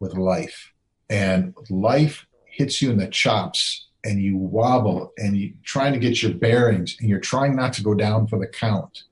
[0.00, 0.72] with life,
[1.08, 6.22] and life hits you in the chops, and you wobble, and you're trying to get
[6.22, 9.04] your bearings, and you're trying not to go down for the count.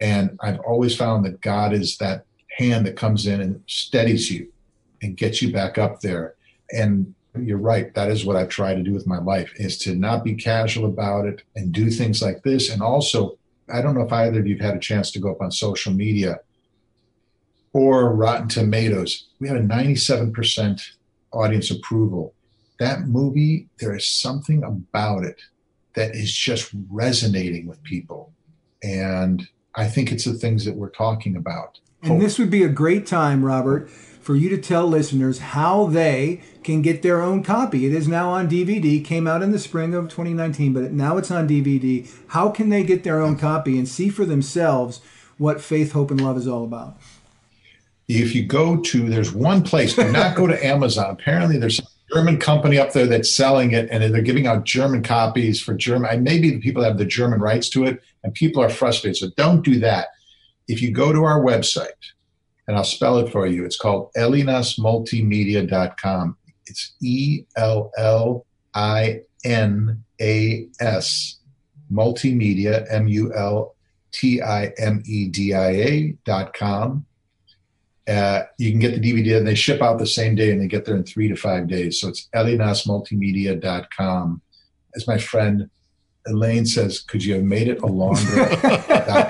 [0.00, 2.26] And I've always found that God is that
[2.56, 4.52] hand that comes in and steadies you
[5.02, 6.34] and gets you back up there.
[6.72, 7.94] And you're right.
[7.94, 10.86] That is what I've tried to do with my life is to not be casual
[10.86, 12.70] about it and do things like this.
[12.70, 13.38] And also,
[13.72, 15.92] I don't know if either of you've had a chance to go up on social
[15.92, 16.40] media
[17.74, 19.26] or Rotten Tomatoes.
[19.40, 20.80] We had a 97%
[21.32, 22.32] audience approval.
[22.78, 25.42] That movie, there is something about it
[25.94, 28.32] that is just resonating with people.
[28.82, 31.78] And I think it's the things that we're talking about.
[32.02, 36.42] And this would be a great time, Robert, for you to tell listeners how they
[36.62, 37.86] can get their own copy.
[37.86, 41.30] It is now on DVD, came out in the spring of 2019, but now it's
[41.30, 42.06] on DVD.
[42.28, 45.00] How can they get their own copy and see for themselves
[45.38, 46.98] what faith, hope, and love is all about?
[48.08, 51.10] If you go to, there's one place, do not go to Amazon.
[51.10, 55.02] Apparently, there's a German company up there that's selling it, and they're giving out German
[55.02, 56.22] copies for German.
[56.22, 59.16] Maybe the people have the German rights to it, and people are frustrated.
[59.16, 60.08] So don't do that.
[60.68, 61.88] If you go to our website,
[62.66, 66.36] and I'll spell it for you, it's called ellinasmultimedia.com.
[66.66, 68.44] It's E L L
[68.74, 71.38] I N A S
[71.92, 73.74] multimedia, M U L
[74.12, 77.04] T I M E D I A dot com.
[78.06, 80.66] Uh, you can get the DVD and they ship out the same day and they
[80.66, 82.00] get there in three to five days.
[82.00, 82.28] So it's
[83.96, 84.42] com.
[84.94, 85.70] As my friend
[86.26, 88.20] Elaine says, could you have made it a longer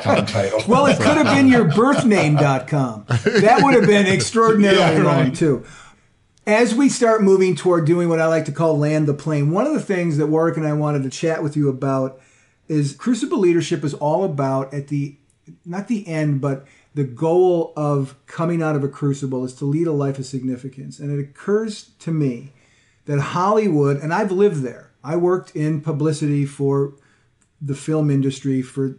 [0.02, 0.60] .com title?
[0.68, 3.06] Well, it could have been your birth birthname.com.
[3.08, 5.24] That would have been extraordinarily yeah, right.
[5.24, 5.64] long too.
[6.46, 9.66] As we start moving toward doing what I like to call land the plane, one
[9.66, 12.20] of the things that Warwick and I wanted to chat with you about
[12.68, 15.16] is Crucible Leadership is all about at the
[15.64, 16.64] not the end, but
[16.94, 20.98] the goal of coming out of a crucible is to lead a life of significance.
[20.98, 22.52] And it occurs to me
[23.06, 24.92] that Hollywood, and I've lived there.
[25.02, 26.94] I worked in publicity for
[27.60, 28.96] the film industry for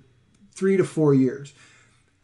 [0.54, 1.54] three to four years.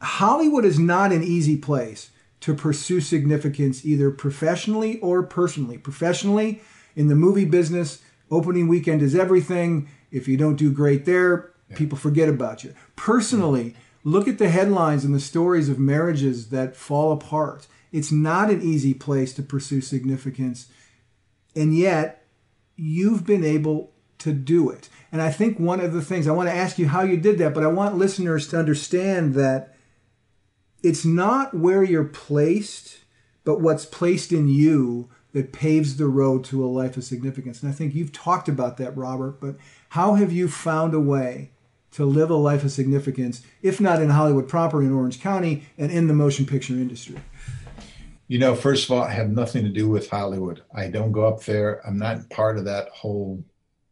[0.01, 2.11] Hollywood is not an easy place
[2.41, 5.78] to pursue significance either professionally or personally.
[5.78, 6.61] Professionally,
[6.95, 9.88] in the movie business, opening weekend is everything.
[10.11, 11.78] If you don't do great there, yeah.
[11.78, 12.74] people forget about you.
[12.95, 17.68] Personally, look at the headlines and the stories of marriages that fall apart.
[17.91, 20.68] It's not an easy place to pursue significance.
[21.56, 22.26] And yet,
[22.76, 24.89] you've been able to do it.
[25.12, 27.38] And I think one of the things I want to ask you how you did
[27.39, 29.76] that, but I want listeners to understand that
[30.84, 32.99] it's not where you're placed,
[33.43, 37.62] but what's placed in you that paves the road to a life of significance.
[37.62, 39.56] And I think you've talked about that, Robert, but
[39.89, 41.51] how have you found a way
[41.91, 45.91] to live a life of significance, if not in Hollywood proper, in Orange County, and
[45.91, 47.17] in the motion picture industry?
[48.27, 50.61] You know, first of all, I have nothing to do with Hollywood.
[50.73, 51.85] I don't go up there.
[51.85, 53.43] I'm not part of that whole,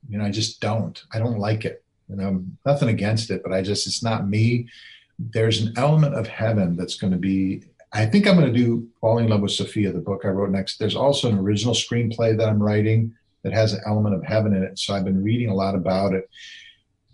[0.07, 1.01] you know, I just don't.
[1.11, 1.83] I don't like it.
[2.07, 4.69] You know, nothing against it, but I just, it's not me.
[5.19, 8.87] There's an element of heaven that's going to be I think I'm going to do
[9.01, 10.77] Falling in Love with Sophia, the book I wrote next.
[10.77, 14.63] There's also an original screenplay that I'm writing that has an element of heaven in
[14.63, 14.77] it.
[14.77, 16.29] So I've been reading a lot about it.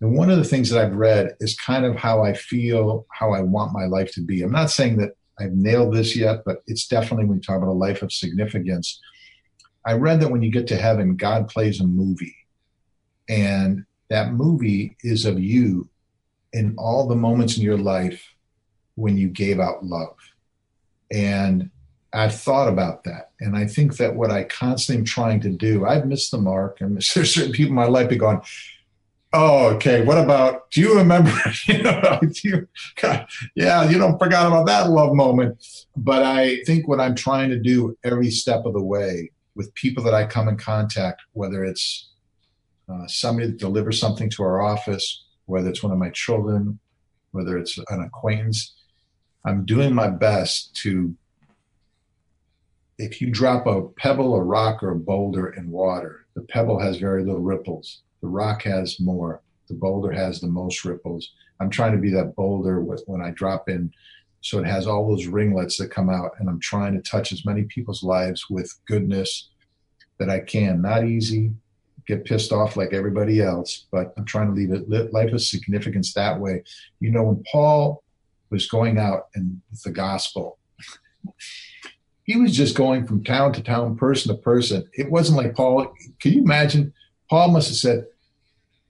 [0.06, 3.32] And one of the things that I've read is kind of how I feel, how
[3.32, 4.44] I want my life to be.
[4.44, 7.70] I'm not saying that I've nailed this yet, but it's definitely when you talk about
[7.70, 9.02] a life of significance.
[9.84, 12.36] I read that when you get to heaven, God plays a movie.
[13.28, 15.90] And that movie is of you
[16.54, 18.24] in all the moments in your life
[18.94, 20.16] when you gave out love
[21.12, 21.72] and
[22.14, 23.32] I've thought about that.
[23.40, 26.80] And I think that what I constantly am trying to do, I've missed the mark.
[26.80, 28.42] And there's certain people in my life be going,
[29.38, 30.02] Oh, okay.
[30.02, 31.30] What about, do you remember,
[31.68, 32.70] you know, you,
[33.02, 35.62] God, yeah, you don't forgot about that love moment.
[35.98, 40.06] But I think what I'm trying to do every step of the way with people
[40.06, 42.12] that I come in contact, whether it's
[42.88, 46.80] uh, somebody that delivers something to our office, whether it's one of my children,
[47.32, 48.74] whether it's an acquaintance,
[49.46, 51.14] I'm doing my best to,
[52.98, 57.00] if you drop a pebble, a rock, or a boulder in water, the pebble has
[57.00, 58.02] very little ripples.
[58.26, 59.44] The rock has more.
[59.68, 61.34] The boulder has the most ripples.
[61.60, 63.92] I'm trying to be that boulder with when I drop in,
[64.42, 67.46] so it has all those ringlets that come out, and I'm trying to touch as
[67.46, 69.50] many people's lives with goodness
[70.18, 70.82] that I can.
[70.82, 71.52] Not easy,
[72.08, 76.12] get pissed off like everybody else, but I'm trying to leave it life of significance
[76.16, 76.64] that way.
[77.00, 78.04] You know, when Paul
[78.50, 80.58] was going out and the gospel.
[82.24, 84.90] he was just going from town to town, person to person.
[84.94, 85.94] It wasn't like Paul.
[86.20, 86.92] Can you imagine?
[87.30, 88.06] Paul must have said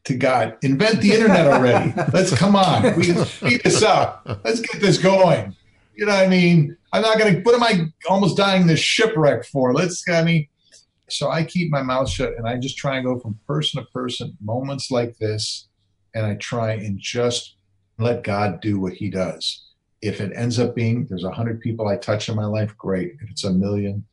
[0.06, 1.94] to God, "Invent the internet already.
[2.14, 2.95] Let's come on.
[2.95, 4.40] We speed this up.
[4.44, 5.56] Let's get this going."
[5.95, 6.76] You know what I mean?
[6.91, 7.41] I'm not going to.
[7.41, 9.73] What am I almost dying this shipwreck for?
[9.73, 10.03] Let's.
[10.10, 10.48] I mean,
[11.10, 13.90] so I keep my mouth shut and I just try and go from person to
[13.91, 15.68] person, moments like this,
[16.14, 17.56] and I try and just
[17.98, 19.64] let God do what he does.
[20.02, 23.14] If it ends up being there's a hundred people I touch in my life, great.
[23.22, 24.06] If it's a million,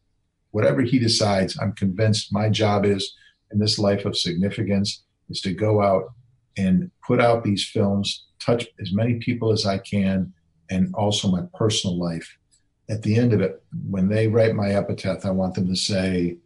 [0.53, 3.15] whatever he decides, I'm convinced my job is
[3.51, 5.03] in this life of significance
[5.33, 6.13] is to go out
[6.57, 10.33] and put out these films, touch as many people as I can,
[10.71, 12.29] and also my personal life.
[12.89, 16.37] At the end of it, when they write my epitaph, I want them to say,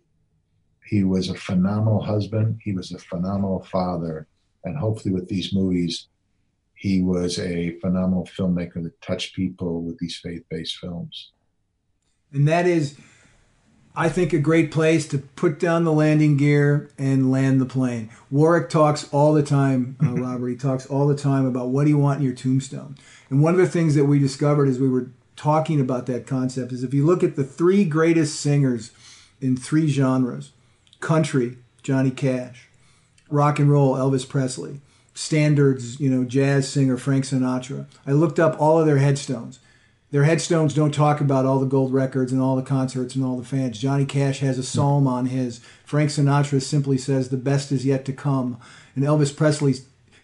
[0.84, 4.28] he was a phenomenal husband, he was a phenomenal father,
[4.64, 6.06] and hopefully with these movies,
[6.74, 11.32] he was a phenomenal filmmaker that touched people with these faith-based films.
[12.32, 12.96] And that is,
[13.98, 18.10] I think, a great place to put down the landing gear and land the plane.
[18.30, 20.48] Warwick talks all the time, uh, Robert.
[20.48, 22.96] He talks all the time about what do you want in your tombstone.
[23.30, 26.72] And one of the things that we discovered as we were talking about that concept
[26.72, 28.90] is if you look at the three greatest singers
[29.40, 30.52] in three genres,
[31.00, 32.68] country, Johnny Cash,
[33.30, 34.80] rock and roll, Elvis Presley,
[35.14, 37.86] standards, you know, jazz singer Frank Sinatra.
[38.06, 39.58] I looked up all of their headstones.
[40.16, 43.36] Their headstones don't talk about all the gold records and all the concerts and all
[43.36, 43.78] the fans.
[43.78, 45.60] Johnny Cash has a psalm on his.
[45.84, 48.58] Frank Sinatra simply says, The best is yet to come.
[48.94, 49.74] And Elvis Presley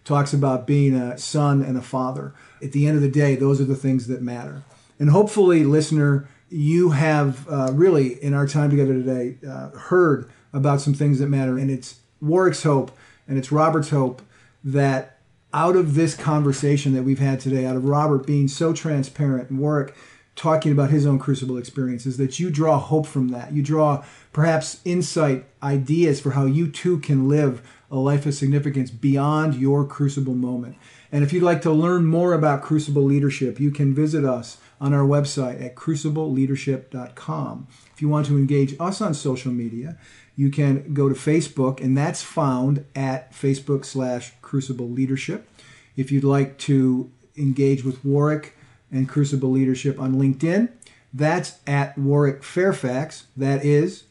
[0.02, 2.32] talks about being a son and a father.
[2.62, 4.62] At the end of the day, those are the things that matter.
[4.98, 10.80] And hopefully, listener, you have uh, really, in our time together today, uh, heard about
[10.80, 11.58] some things that matter.
[11.58, 12.96] And it's Warwick's hope
[13.28, 14.22] and it's Robert's hope
[14.64, 15.11] that
[15.54, 19.58] out of this conversation that we've had today, out of Robert being so transparent and
[19.58, 19.94] Warwick
[20.34, 23.52] talking about his own crucible experiences, that you draw hope from that.
[23.52, 24.02] You draw
[24.32, 27.60] perhaps insight, ideas for how you too can live
[27.90, 30.76] a life of significance beyond your crucible moment.
[31.12, 34.94] And if you'd like to learn more about crucible leadership, you can visit us on
[34.94, 37.66] our website at crucibleleadership.com.
[37.94, 39.98] If you want to engage us on social media,
[40.36, 45.48] you can go to Facebook, and that's found at Facebook slash Crucible Leadership.
[45.96, 48.56] If you'd like to engage with Warwick
[48.90, 50.70] and Crucible Leadership on LinkedIn,
[51.12, 53.26] that's at Warwick Fairfax.
[53.36, 54.04] That is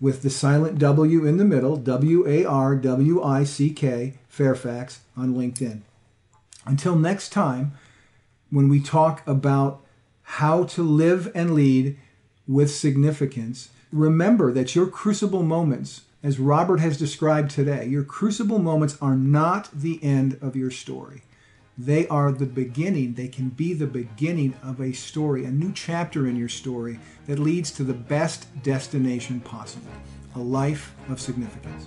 [0.00, 5.00] with the silent W in the middle, W A R W I C K, Fairfax
[5.16, 5.80] on LinkedIn.
[6.64, 7.72] Until next time,
[8.50, 9.80] when we talk about
[10.22, 11.98] how to live and lead
[12.46, 18.98] with significance, remember that your crucible moments, as Robert has described today, your crucible moments
[19.00, 21.22] are not the end of your story.
[21.78, 23.14] They are the beginning.
[23.14, 27.38] They can be the beginning of a story, a new chapter in your story that
[27.38, 29.92] leads to the best destination possible
[30.36, 31.86] a life of significance.